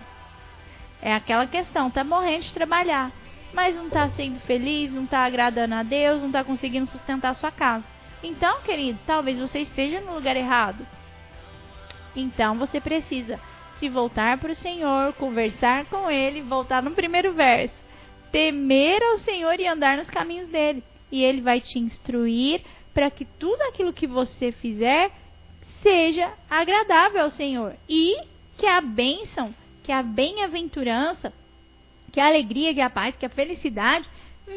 É 1.01 1.13
aquela 1.13 1.45
questão, 1.45 1.91
tá 1.91 2.03
morrendo 2.03 2.43
de 2.43 2.53
trabalhar 2.53 3.11
mas 3.55 3.73
não 3.73 3.87
está 3.87 4.09
sendo 4.09 4.37
feliz, 4.41 4.91
não 4.91 5.05
está 5.05 5.23
agradando 5.23 5.75
a 5.75 5.81
Deus, 5.81 6.19
não 6.19 6.27
está 6.27 6.43
conseguindo 6.43 6.87
sustentar 6.87 7.29
a 7.29 7.33
sua 7.33 7.49
casa. 7.49 7.85
Então, 8.21 8.61
querido, 8.61 8.99
talvez 9.07 9.39
você 9.39 9.59
esteja 9.59 10.01
no 10.01 10.13
lugar 10.13 10.35
errado. 10.35 10.85
Então 12.13 12.57
você 12.57 12.81
precisa 12.81 13.39
se 13.77 13.87
voltar 13.87 14.37
para 14.37 14.51
o 14.51 14.55
Senhor, 14.55 15.13
conversar 15.13 15.85
com 15.85 16.11
Ele, 16.11 16.41
voltar 16.41 16.83
no 16.83 16.91
primeiro 16.91 17.33
verso. 17.33 17.73
temer 18.31 19.01
ao 19.01 19.17
Senhor 19.19 19.57
e 19.59 19.67
andar 19.67 19.97
nos 19.97 20.09
caminhos 20.09 20.49
dele. 20.49 20.83
E 21.09 21.23
ele 21.23 21.39
vai 21.39 21.61
te 21.61 21.79
instruir 21.79 22.61
para 22.95 23.11
que 23.11 23.25
tudo 23.25 23.61
aquilo 23.63 23.91
que 23.91 24.07
você 24.07 24.53
fizer 24.53 25.11
seja 25.83 26.31
agradável 26.49 27.23
ao 27.23 27.29
Senhor 27.29 27.75
e 27.89 28.17
que 28.57 28.65
a 28.65 28.79
bênção, 28.79 29.53
que 29.83 29.91
a 29.91 30.01
bem-aventurança, 30.01 31.33
que 32.11 32.21
a 32.21 32.27
alegria, 32.27 32.73
que 32.73 32.79
a 32.79 32.89
paz, 32.89 33.13
que 33.17 33.25
a 33.25 33.29
felicidade 33.29 34.09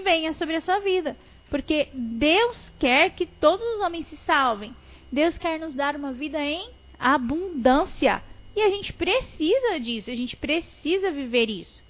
venha 0.05 0.33
sobre 0.35 0.55
a 0.55 0.61
sua 0.61 0.79
vida. 0.79 1.17
Porque 1.51 1.89
Deus 1.93 2.73
quer 2.79 3.11
que 3.11 3.27
todos 3.27 3.67
os 3.75 3.81
homens 3.81 4.07
se 4.07 4.17
salvem. 4.19 4.75
Deus 5.11 5.37
quer 5.37 5.59
nos 5.59 5.75
dar 5.75 5.97
uma 5.97 6.13
vida 6.13 6.41
em 6.41 6.71
abundância. 6.97 8.23
E 8.55 8.63
a 8.63 8.69
gente 8.71 8.93
precisa 8.93 9.81
disso, 9.81 10.11
a 10.11 10.15
gente 10.15 10.37
precisa 10.37 11.11
viver 11.11 11.51
isso. 11.51 11.83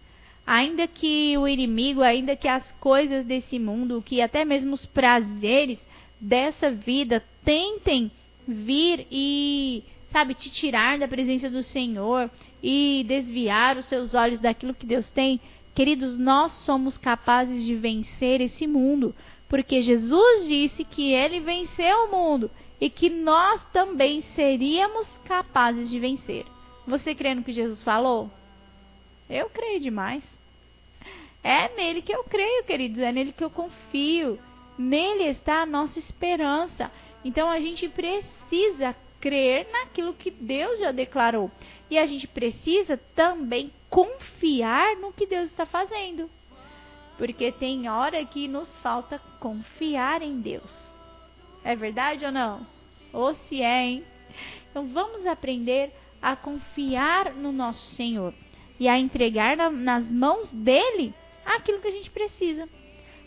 Ainda 0.46 0.87
que 0.87 1.37
o 1.37 1.46
inimigo, 1.46 2.00
ainda 2.00 2.34
que 2.34 2.48
as 2.48 2.72
coisas 2.72 3.26
desse 3.26 3.58
mundo, 3.58 4.02
que 4.04 4.22
até 4.22 4.46
mesmo 4.46 4.72
os 4.72 4.87
prazeres 4.87 5.78
dessa 6.20 6.70
vida 6.70 7.22
tentem 7.44 8.11
vir 8.46 9.07
e, 9.11 9.85
sabe, 10.11 10.35
te 10.35 10.50
tirar 10.50 10.98
da 10.98 11.07
presença 11.07 11.50
do 11.50 11.62
Senhor 11.62 12.31
e 12.62 13.04
desviar 13.07 13.76
os 13.76 13.87
seus 13.87 14.14
olhos 14.14 14.40
daquilo 14.40 14.74
que 14.74 14.87
Deus 14.87 15.11
tem, 15.11 15.40
queridos, 15.74 16.16
nós 16.18 16.52
somos 16.52 16.98
capazes 16.98 17.64
de 17.64 17.74
vencer 17.74 18.40
esse 18.40 18.66
mundo, 18.66 19.14
porque 19.48 19.83
Jesus 19.83 20.46
disse 20.46 20.85
que 20.85 21.12
ele 21.12 21.40
venceu 21.40 22.04
o 22.04 22.11
mundo 22.11 22.50
e 22.81 22.88
que 22.90 23.09
nós 23.11 23.64
também 23.72 24.20
seríamos 24.20 25.07
capazes 25.24 25.88
de 25.88 25.98
vencer. 25.98 26.44
Você 26.87 27.14
crê 27.14 27.35
no 27.35 27.42
que 27.42 27.52
Jesus 27.52 27.83
falou? 27.83 28.31
Eu 29.28 29.50
creio 29.50 29.81
demais. 29.81 30.22
É 31.42 31.74
nele 31.76 32.02
que 32.02 32.14
eu 32.14 32.24
creio, 32.24 32.64
queridos, 32.64 32.98
é 32.98 33.12
nele 33.12 33.33
que 33.33 33.44
eu 33.44 33.50
confio. 33.50 34.38
Nele 34.79 35.25
está 35.25 35.62
a 35.62 35.67
nossa 35.67 35.99
esperança. 35.99 36.91
Então 37.25 37.51
a 37.51 37.61
gente 37.61 37.88
precisa 37.88 38.95
crer 39.21 39.69
naquilo 39.73 40.14
que 40.14 40.31
Deus 40.31 40.79
já 40.79 40.93
declarou. 40.93 41.51
E 41.91 41.99
a 41.99 42.07
gente 42.07 42.29
precisa 42.29 42.97
também 43.14 43.73
confiar 43.91 44.97
no 44.97 45.12
que 45.12 45.27
Deus 45.27 45.51
está 45.51 45.67
fazendo. 45.67 46.31
Porque 47.17 47.51
tem 47.51 47.88
hora 47.88 48.25
que 48.25 48.47
nos 48.47 48.69
falta 48.79 49.21
confiar 49.41 50.23
em 50.23 50.41
Deus. 50.41 50.71
É 51.64 51.75
verdade 51.75 52.25
ou 52.25 52.31
não? 52.31 52.64
Ou 53.12 53.35
se 53.35 53.61
é, 53.61 53.85
hein? 53.85 54.05
Então 54.71 54.87
vamos 54.88 55.27
aprender 55.27 55.93
a 56.23 56.37
confiar 56.37 57.33
no 57.35 57.51
nosso 57.51 57.95
Senhor 57.95 58.33
e 58.79 58.88
a 58.88 58.99
entregar 58.99 59.57
na, 59.57 59.71
nas 59.71 60.09
mãos 60.09 60.53
dele 60.53 61.12
aquilo 61.45 61.81
que 61.81 61.88
a 61.88 61.93
gente 61.93 62.11
precisa. 62.11 62.69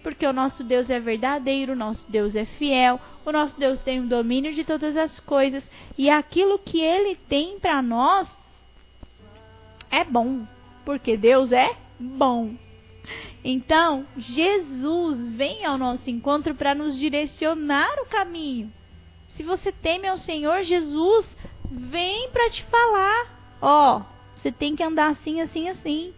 Porque 0.03 0.25
o 0.25 0.33
nosso 0.33 0.63
Deus 0.63 0.89
é 0.89 0.99
verdadeiro, 0.99 1.73
o 1.73 1.75
nosso 1.75 2.09
Deus 2.09 2.35
é 2.35 2.45
fiel, 2.45 2.99
o 3.25 3.31
nosso 3.31 3.59
Deus 3.59 3.79
tem 3.81 3.99
o 3.99 4.07
domínio 4.07 4.53
de 4.53 4.63
todas 4.63 4.97
as 4.97 5.19
coisas 5.19 5.63
e 5.97 6.09
aquilo 6.09 6.57
que 6.57 6.81
ele 6.81 7.15
tem 7.15 7.59
para 7.59 7.81
nós 7.81 8.27
é 9.91 10.03
bom, 10.03 10.45
porque 10.83 11.15
Deus 11.15 11.51
é 11.51 11.75
bom. 11.99 12.55
Então, 13.43 14.05
Jesus 14.17 15.27
vem 15.29 15.65
ao 15.65 15.77
nosso 15.77 16.09
encontro 16.09 16.55
para 16.55 16.73
nos 16.73 16.97
direcionar 16.97 17.91
o 17.99 18.05
caminho. 18.05 18.71
Se 19.35 19.43
você 19.43 19.71
teme 19.71 20.07
ao 20.07 20.17
Senhor, 20.17 20.63
Jesus 20.63 21.35
vem 21.69 22.29
para 22.29 22.49
te 22.49 22.63
falar: 22.63 23.57
ó, 23.61 23.97
oh, 23.97 24.01
você 24.35 24.51
tem 24.51 24.75
que 24.75 24.83
andar 24.83 25.11
assim, 25.11 25.41
assim, 25.41 25.69
assim. 25.69 26.13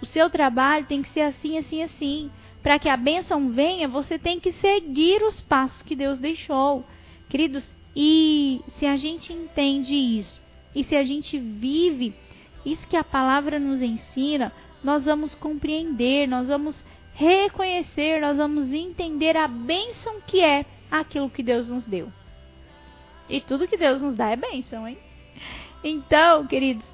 O 0.00 0.06
seu 0.06 0.28
trabalho 0.28 0.86
tem 0.86 1.02
que 1.02 1.10
ser 1.10 1.22
assim, 1.22 1.58
assim, 1.58 1.82
assim. 1.82 2.30
Para 2.66 2.80
que 2.80 2.88
a 2.88 2.96
bênção 2.96 3.50
venha, 3.50 3.86
você 3.86 4.18
tem 4.18 4.40
que 4.40 4.50
seguir 4.50 5.22
os 5.22 5.40
passos 5.40 5.82
que 5.82 5.94
Deus 5.94 6.18
deixou. 6.18 6.84
Queridos, 7.28 7.64
e 7.94 8.60
se 8.70 8.84
a 8.84 8.96
gente 8.96 9.32
entende 9.32 9.94
isso, 9.94 10.42
e 10.74 10.82
se 10.82 10.96
a 10.96 11.04
gente 11.04 11.38
vive 11.38 12.12
isso 12.64 12.88
que 12.88 12.96
a 12.96 13.04
palavra 13.04 13.60
nos 13.60 13.80
ensina, 13.82 14.52
nós 14.82 15.04
vamos 15.04 15.32
compreender, 15.32 16.26
nós 16.26 16.48
vamos 16.48 16.84
reconhecer, 17.14 18.20
nós 18.20 18.36
vamos 18.36 18.72
entender 18.72 19.36
a 19.36 19.46
bênção 19.46 20.20
que 20.26 20.40
é 20.40 20.66
aquilo 20.90 21.30
que 21.30 21.44
Deus 21.44 21.68
nos 21.68 21.86
deu. 21.86 22.12
E 23.28 23.40
tudo 23.40 23.68
que 23.68 23.76
Deus 23.76 24.02
nos 24.02 24.16
dá 24.16 24.30
é 24.30 24.36
bênção, 24.36 24.88
hein? 24.88 24.98
Então, 25.84 26.44
queridos, 26.48 26.84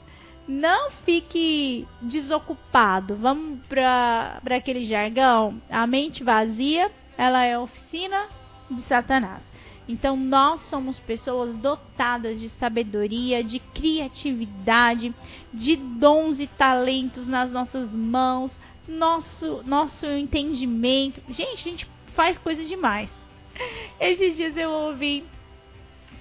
não 0.46 0.90
fique 1.04 1.86
desocupado. 2.00 3.16
Vamos 3.16 3.60
para 3.68 4.40
aquele 4.50 4.84
jargão. 4.84 5.60
A 5.70 5.86
mente 5.86 6.24
vazia, 6.24 6.90
ela 7.16 7.44
é 7.44 7.58
oficina 7.58 8.26
de 8.70 8.82
Satanás. 8.82 9.42
Então, 9.88 10.16
nós 10.16 10.60
somos 10.62 10.98
pessoas 11.00 11.56
dotadas 11.56 12.40
de 12.40 12.48
sabedoria, 12.50 13.42
de 13.42 13.58
criatividade, 13.58 15.14
de 15.52 15.76
dons 15.76 16.38
e 16.38 16.46
talentos 16.46 17.26
nas 17.26 17.50
nossas 17.50 17.90
mãos, 17.90 18.56
nosso, 18.86 19.62
nosso 19.64 20.06
entendimento. 20.06 21.20
Gente, 21.28 21.68
a 21.68 21.70
gente 21.70 21.88
faz 22.14 22.38
coisa 22.38 22.64
demais. 22.64 23.10
Esses 23.98 24.36
dias 24.36 24.56
eu 24.56 24.70
ouvi 24.70 25.24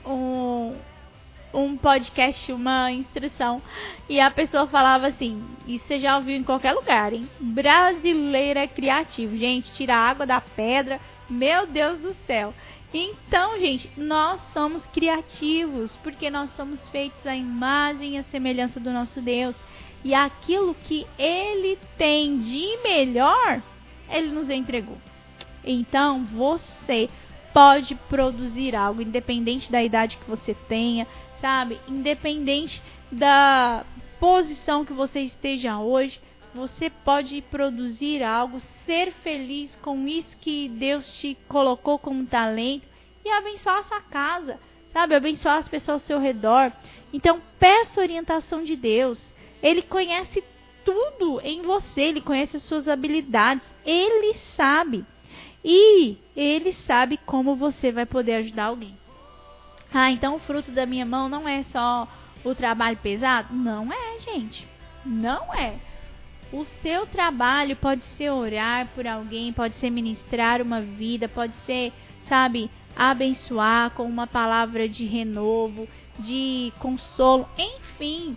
um, 0.05 0.75
um 1.53 1.75
podcast, 1.77 2.51
uma 2.51 2.91
instrução, 2.91 3.61
e 4.07 4.19
a 4.19 4.31
pessoa 4.31 4.67
falava 4.67 5.07
assim: 5.07 5.43
Isso 5.67 5.85
você 5.85 5.99
já 5.99 6.17
ouviu 6.17 6.35
em 6.35 6.43
qualquer 6.43 6.73
lugar, 6.73 7.13
hein? 7.13 7.29
Brasileira 7.39 8.67
criativo. 8.67 9.37
Gente, 9.37 9.71
tira 9.73 9.95
a 9.95 10.09
água 10.09 10.25
da 10.25 10.41
pedra. 10.41 10.99
Meu 11.29 11.65
Deus 11.65 11.99
do 11.99 12.13
céu. 12.25 12.53
Então, 12.93 13.57
gente, 13.57 13.89
nós 13.95 14.41
somos 14.51 14.85
criativos, 14.87 15.95
porque 15.97 16.29
nós 16.29 16.49
somos 16.51 16.85
feitos 16.89 17.25
à 17.25 17.33
imagem 17.33 18.15
e 18.15 18.17
à 18.17 18.23
semelhança 18.23 18.79
do 18.79 18.91
nosso 18.91 19.21
Deus. 19.21 19.55
E 20.03 20.13
aquilo 20.13 20.75
que 20.83 21.07
ele 21.17 21.77
tem 21.97 22.39
de 22.39 22.77
melhor, 22.83 23.61
ele 24.09 24.27
nos 24.27 24.49
entregou. 24.49 24.97
Então, 25.63 26.25
você 26.25 27.09
pode 27.53 27.95
produzir 28.09 28.75
algo, 28.75 29.01
independente 29.01 29.71
da 29.71 29.83
idade 29.83 30.17
que 30.17 30.29
você 30.29 30.53
tenha, 30.67 31.07
sabe? 31.39 31.79
Independente 31.87 32.81
da 33.11 33.85
posição 34.19 34.85
que 34.85 34.93
você 34.93 35.21
esteja 35.21 35.79
hoje, 35.79 36.21
você 36.53 36.89
pode 36.89 37.41
produzir 37.43 38.23
algo, 38.23 38.59
ser 38.85 39.11
feliz 39.23 39.75
com 39.81 40.07
isso 40.07 40.37
que 40.37 40.69
Deus 40.69 41.19
te 41.19 41.37
colocou 41.47 41.97
como 41.97 42.25
talento 42.25 42.87
e 43.23 43.29
abençoar 43.29 43.79
a 43.79 43.83
sua 43.83 44.01
casa, 44.01 44.59
sabe? 44.91 45.15
Abençoar 45.15 45.57
as 45.57 45.67
pessoas 45.67 46.01
ao 46.01 46.07
seu 46.07 46.19
redor. 46.19 46.71
Então, 47.13 47.41
peça 47.59 48.01
orientação 48.01 48.63
de 48.63 48.75
Deus. 48.75 49.33
Ele 49.61 49.81
conhece 49.81 50.43
tudo 50.83 51.39
em 51.41 51.61
você, 51.61 52.01
ele 52.01 52.21
conhece 52.21 52.57
as 52.57 52.63
suas 52.63 52.87
habilidades, 52.87 53.65
ele 53.85 54.33
sabe. 54.55 55.05
E 55.63 56.17
ele 56.35 56.73
sabe 56.73 57.17
como 57.25 57.55
você 57.55 57.91
vai 57.91 58.05
poder 58.05 58.35
ajudar 58.35 58.65
alguém. 58.65 58.97
Ah, 59.93 60.11
então 60.11 60.35
o 60.35 60.39
fruto 60.39 60.71
da 60.71 60.85
minha 60.85 61.05
mão 61.05 61.27
não 61.29 61.47
é 61.47 61.63
só 61.63 62.07
o 62.43 62.55
trabalho 62.55 62.97
pesado? 62.97 63.53
Não 63.53 63.91
é, 63.91 64.19
gente. 64.19 64.67
Não 65.05 65.53
é. 65.53 65.75
O 66.51 66.65
seu 66.65 67.05
trabalho 67.05 67.75
pode 67.75 68.03
ser 68.03 68.29
orar 68.29 68.87
por 68.93 69.07
alguém, 69.07 69.53
pode 69.53 69.75
ser 69.75 69.89
ministrar 69.89 70.61
uma 70.61 70.81
vida, 70.81 71.29
pode 71.29 71.55
ser, 71.59 71.93
sabe, 72.27 72.69
abençoar 72.95 73.91
com 73.91 74.03
uma 74.03 74.27
palavra 74.27 74.87
de 74.87 75.05
renovo, 75.05 75.87
de 76.19 76.73
consolo, 76.79 77.47
enfim, 77.57 78.35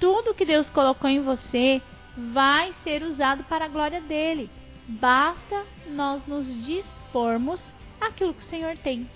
tudo 0.00 0.34
que 0.34 0.44
Deus 0.44 0.68
colocou 0.70 1.08
em 1.08 1.20
você 1.20 1.80
vai 2.16 2.72
ser 2.82 3.02
usado 3.04 3.44
para 3.44 3.66
a 3.66 3.68
glória 3.68 4.00
dele. 4.00 4.50
Basta 4.86 5.64
nós 5.86 6.26
nos 6.26 6.46
dispormos 6.64 7.62
aquilo 8.00 8.34
que 8.34 8.42
o 8.42 8.46
Senhor 8.46 8.76
tem. 8.78 9.08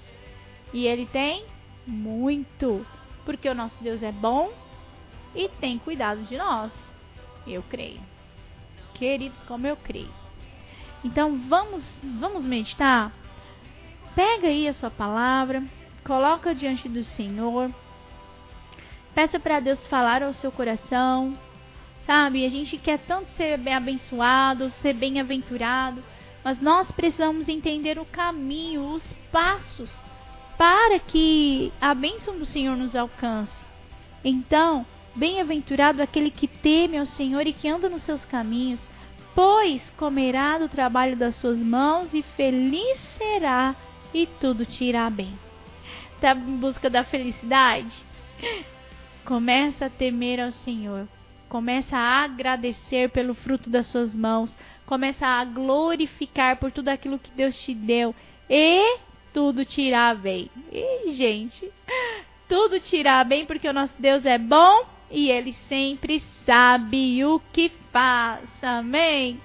E 0.72 0.86
ele 0.86 1.06
tem 1.06 1.44
muito, 1.86 2.84
porque 3.24 3.48
o 3.48 3.54
nosso 3.54 3.76
Deus 3.82 4.02
é 4.02 4.12
bom 4.12 4.52
e 5.34 5.48
tem 5.48 5.78
cuidado 5.78 6.22
de 6.24 6.36
nós. 6.36 6.72
Eu 7.46 7.62
creio. 7.62 8.00
Queridos, 8.94 9.42
como 9.44 9.66
eu 9.66 9.76
creio. 9.76 10.12
Então 11.04 11.38
vamos, 11.48 12.00
vamos 12.02 12.44
meditar. 12.44 13.12
Pega 14.14 14.48
aí 14.48 14.66
a 14.66 14.72
sua 14.72 14.90
palavra, 14.90 15.62
coloca 16.04 16.54
diante 16.54 16.88
do 16.88 17.04
Senhor. 17.04 17.70
Peça 19.14 19.38
para 19.38 19.60
Deus 19.60 19.86
falar 19.86 20.22
ao 20.22 20.32
seu 20.32 20.50
coração. 20.50 21.38
Sabe, 22.06 22.46
a 22.46 22.48
gente 22.48 22.78
quer 22.78 23.00
tanto 23.00 23.28
ser 23.32 23.58
abençoado, 23.68 24.70
ser 24.70 24.92
bem-aventurado, 24.92 26.02
mas 26.44 26.60
nós 26.60 26.88
precisamos 26.92 27.48
entender 27.48 27.98
o 27.98 28.04
caminho, 28.04 28.92
os 28.92 29.02
passos 29.32 29.92
para 30.56 30.98
que 31.00 31.72
a 31.80 31.92
bênção 31.94 32.38
do 32.38 32.46
Senhor 32.46 32.76
nos 32.76 32.94
alcance. 32.94 33.66
Então, 34.24 34.86
bem-aventurado 35.14 36.00
aquele 36.00 36.30
que 36.30 36.46
teme 36.46 36.96
ao 36.96 37.06
Senhor 37.06 37.46
e 37.46 37.52
que 37.52 37.68
anda 37.68 37.88
nos 37.88 38.04
seus 38.04 38.24
caminhos. 38.24 38.80
pois 39.34 39.82
comerá 39.98 40.56
do 40.56 40.66
trabalho 40.66 41.14
das 41.14 41.34
suas 41.34 41.58
mãos 41.58 42.14
e 42.14 42.22
feliz 42.22 42.98
será 43.18 43.76
e 44.14 44.26
tudo 44.40 44.64
te 44.64 44.84
irá 44.84 45.10
bem. 45.10 45.38
Está 46.14 46.32
em 46.32 46.56
busca 46.56 46.88
da 46.88 47.04
felicidade? 47.04 47.92
Começa 49.26 49.86
a 49.86 49.90
temer 49.90 50.40
ao 50.40 50.52
Senhor. 50.52 51.06
Começa 51.48 51.96
a 51.96 52.24
agradecer 52.24 53.10
pelo 53.10 53.34
fruto 53.34 53.70
das 53.70 53.86
suas 53.86 54.14
mãos. 54.14 54.54
Começa 54.84 55.26
a 55.26 55.44
glorificar 55.44 56.56
por 56.56 56.72
tudo 56.72 56.88
aquilo 56.88 57.18
que 57.18 57.30
Deus 57.30 57.56
te 57.58 57.74
deu. 57.74 58.14
E 58.48 58.98
tudo 59.32 59.64
te 59.64 59.82
irá 59.82 60.14
bem. 60.14 60.50
E, 60.72 61.12
gente, 61.12 61.70
tudo 62.48 62.80
te 62.80 62.96
irá 62.96 63.22
bem 63.22 63.44
porque 63.44 63.68
o 63.68 63.72
nosso 63.72 63.94
Deus 63.98 64.24
é 64.24 64.38
bom 64.38 64.86
e 65.10 65.30
ele 65.30 65.52
sempre 65.68 66.22
sabe 66.44 67.24
o 67.24 67.40
que 67.52 67.70
faz. 67.92 68.44
Amém? 68.62 69.40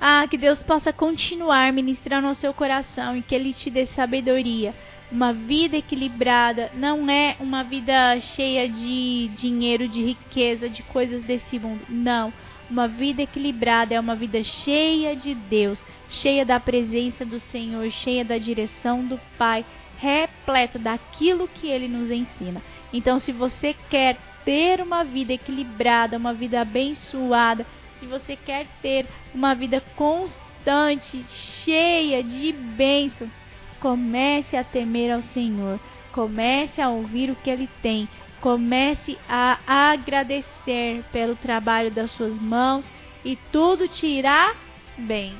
Ah, 0.00 0.26
que 0.28 0.36
Deus 0.36 0.60
possa 0.64 0.92
continuar 0.92 1.72
ministrando 1.72 2.26
ao 2.26 2.34
seu 2.34 2.52
coração 2.52 3.16
e 3.16 3.22
que 3.22 3.34
ele 3.34 3.52
te 3.52 3.70
dê 3.70 3.86
sabedoria. 3.86 4.74
Uma 5.12 5.30
vida 5.30 5.76
equilibrada 5.76 6.72
não 6.72 7.06
é 7.10 7.36
uma 7.38 7.62
vida 7.62 8.18
cheia 8.18 8.66
de 8.66 9.30
dinheiro, 9.36 9.86
de 9.86 10.02
riqueza, 10.02 10.70
de 10.70 10.82
coisas 10.84 11.22
desse 11.24 11.58
mundo. 11.58 11.82
Não. 11.86 12.32
Uma 12.70 12.88
vida 12.88 13.20
equilibrada 13.20 13.94
é 13.94 14.00
uma 14.00 14.16
vida 14.16 14.42
cheia 14.42 15.14
de 15.14 15.34
Deus, 15.34 15.78
cheia 16.08 16.46
da 16.46 16.58
presença 16.58 17.26
do 17.26 17.38
Senhor, 17.38 17.90
cheia 17.90 18.24
da 18.24 18.38
direção 18.38 19.04
do 19.04 19.20
Pai, 19.36 19.66
repleta 19.98 20.78
daquilo 20.78 21.46
que 21.46 21.68
ele 21.68 21.88
nos 21.88 22.10
ensina. 22.10 22.62
Então, 22.90 23.18
se 23.18 23.32
você 23.32 23.76
quer 23.90 24.16
ter 24.46 24.80
uma 24.80 25.04
vida 25.04 25.34
equilibrada, 25.34 26.16
uma 26.16 26.32
vida 26.32 26.62
abençoada, 26.62 27.66
se 28.00 28.06
você 28.06 28.34
quer 28.34 28.66
ter 28.80 29.04
uma 29.34 29.54
vida 29.54 29.82
constante, 29.94 31.22
cheia 31.28 32.24
de 32.24 32.50
bênçãos, 32.50 33.41
comece 33.82 34.56
a 34.56 34.62
temer 34.62 35.10
ao 35.10 35.22
Senhor, 35.34 35.80
comece 36.12 36.80
a 36.80 36.88
ouvir 36.88 37.30
o 37.30 37.34
que 37.34 37.50
ele 37.50 37.68
tem, 37.82 38.08
comece 38.40 39.18
a 39.28 39.58
agradecer 39.66 41.04
pelo 41.10 41.34
trabalho 41.34 41.90
das 41.90 42.12
suas 42.12 42.38
mãos 42.38 42.88
e 43.24 43.34
tudo 43.50 43.88
te 43.88 44.06
irá 44.06 44.54
bem. 44.96 45.34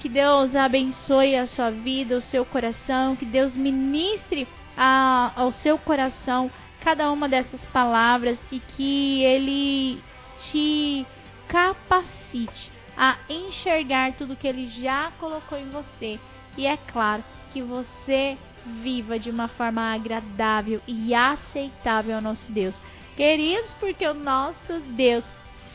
Que 0.00 0.10
Deus 0.10 0.54
abençoe 0.54 1.34
a 1.34 1.46
sua 1.46 1.70
vida, 1.70 2.18
o 2.18 2.20
seu 2.20 2.44
coração, 2.44 3.16
que 3.16 3.24
Deus 3.24 3.56
ministre 3.56 4.46
a, 4.76 5.32
ao 5.34 5.50
seu 5.50 5.78
coração 5.78 6.50
cada 6.82 7.10
uma 7.10 7.26
dessas 7.26 7.64
palavras 7.66 8.38
e 8.52 8.60
que 8.60 9.22
ele 9.22 10.02
te 10.38 11.06
capacite 11.48 12.70
a 12.94 13.16
enxergar 13.26 14.12
tudo 14.12 14.36
que 14.36 14.46
ele 14.46 14.68
já 14.68 15.10
colocou 15.18 15.56
em 15.56 15.70
você. 15.70 16.20
E 16.58 16.66
é 16.66 16.76
claro 16.76 17.24
que 17.54 17.62
você 17.62 18.36
viva 18.82 19.16
de 19.16 19.30
uma 19.30 19.46
forma 19.46 19.94
agradável 19.94 20.80
e 20.88 21.14
aceitável 21.14 22.16
ao 22.16 22.20
nosso 22.20 22.50
Deus. 22.50 22.74
Queridos, 23.16 23.70
porque 23.78 24.04
o 24.04 24.12
nosso 24.12 24.80
Deus 24.96 25.24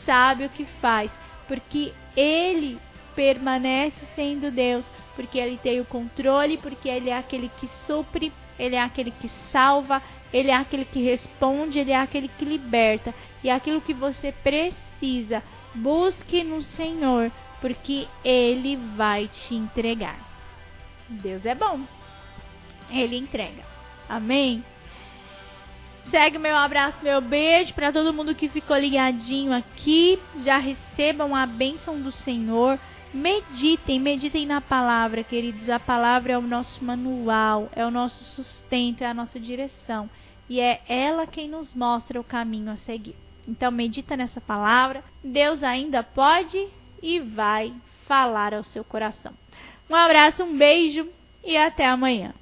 sabe 0.04 0.44
o 0.44 0.50
que 0.50 0.66
faz, 0.82 1.10
porque 1.48 1.94
ele 2.14 2.78
permanece 3.16 3.96
sendo 4.14 4.50
Deus, 4.50 4.84
porque 5.16 5.38
ele 5.38 5.56
tem 5.56 5.80
o 5.80 5.86
controle, 5.86 6.58
porque 6.58 6.86
ele 6.86 7.08
é 7.08 7.16
aquele 7.16 7.50
que 7.58 7.66
supre, 7.86 8.30
ele 8.58 8.76
é 8.76 8.82
aquele 8.82 9.10
que 9.10 9.30
salva, 9.50 10.02
ele 10.30 10.50
é 10.50 10.54
aquele 10.54 10.84
que 10.84 11.02
responde, 11.02 11.78
ele 11.78 11.92
é 11.92 11.96
aquele 11.96 12.28
que 12.28 12.44
liberta. 12.44 13.14
E 13.42 13.48
aquilo 13.48 13.80
que 13.80 13.94
você 13.94 14.32
precisa, 14.32 15.42
busque 15.74 16.44
no 16.44 16.60
Senhor, 16.60 17.32
porque 17.58 18.06
ele 18.22 18.76
vai 18.76 19.28
te 19.28 19.54
entregar. 19.54 20.29
Deus 21.10 21.44
é 21.44 21.54
bom. 21.54 21.80
Ele 22.88 23.16
entrega. 23.16 23.62
Amém. 24.08 24.64
Segue 26.08 26.38
meu 26.38 26.56
abraço, 26.56 26.98
meu 27.02 27.20
beijo 27.20 27.74
para 27.74 27.92
todo 27.92 28.12
mundo 28.12 28.34
que 28.34 28.48
ficou 28.48 28.76
ligadinho 28.76 29.52
aqui. 29.52 30.18
Já 30.38 30.58
recebam 30.58 31.34
a 31.36 31.46
bênção 31.46 32.00
do 32.00 32.10
Senhor. 32.10 32.78
Meditem, 33.12 33.98
meditem 33.98 34.46
na 34.46 34.60
palavra, 34.60 35.24
queridos. 35.24 35.68
A 35.68 35.80
palavra 35.80 36.32
é 36.32 36.38
o 36.38 36.42
nosso 36.42 36.84
manual, 36.84 37.68
é 37.74 37.84
o 37.84 37.90
nosso 37.90 38.24
sustento, 38.24 39.02
é 39.02 39.06
a 39.06 39.14
nossa 39.14 39.38
direção. 39.38 40.08
E 40.48 40.60
é 40.60 40.80
ela 40.88 41.26
quem 41.26 41.48
nos 41.48 41.74
mostra 41.74 42.20
o 42.20 42.24
caminho 42.24 42.70
a 42.70 42.76
seguir. 42.76 43.16
Então, 43.46 43.70
medita 43.70 44.16
nessa 44.16 44.40
palavra. 44.40 45.04
Deus 45.22 45.62
ainda 45.62 46.02
pode 46.02 46.68
e 47.02 47.20
vai 47.20 47.72
falar 48.06 48.54
ao 48.54 48.64
seu 48.64 48.84
coração. 48.84 49.32
Um 49.90 49.94
abraço, 49.96 50.44
um 50.44 50.56
beijo 50.56 51.08
e 51.42 51.56
até 51.56 51.84
amanhã. 51.84 52.32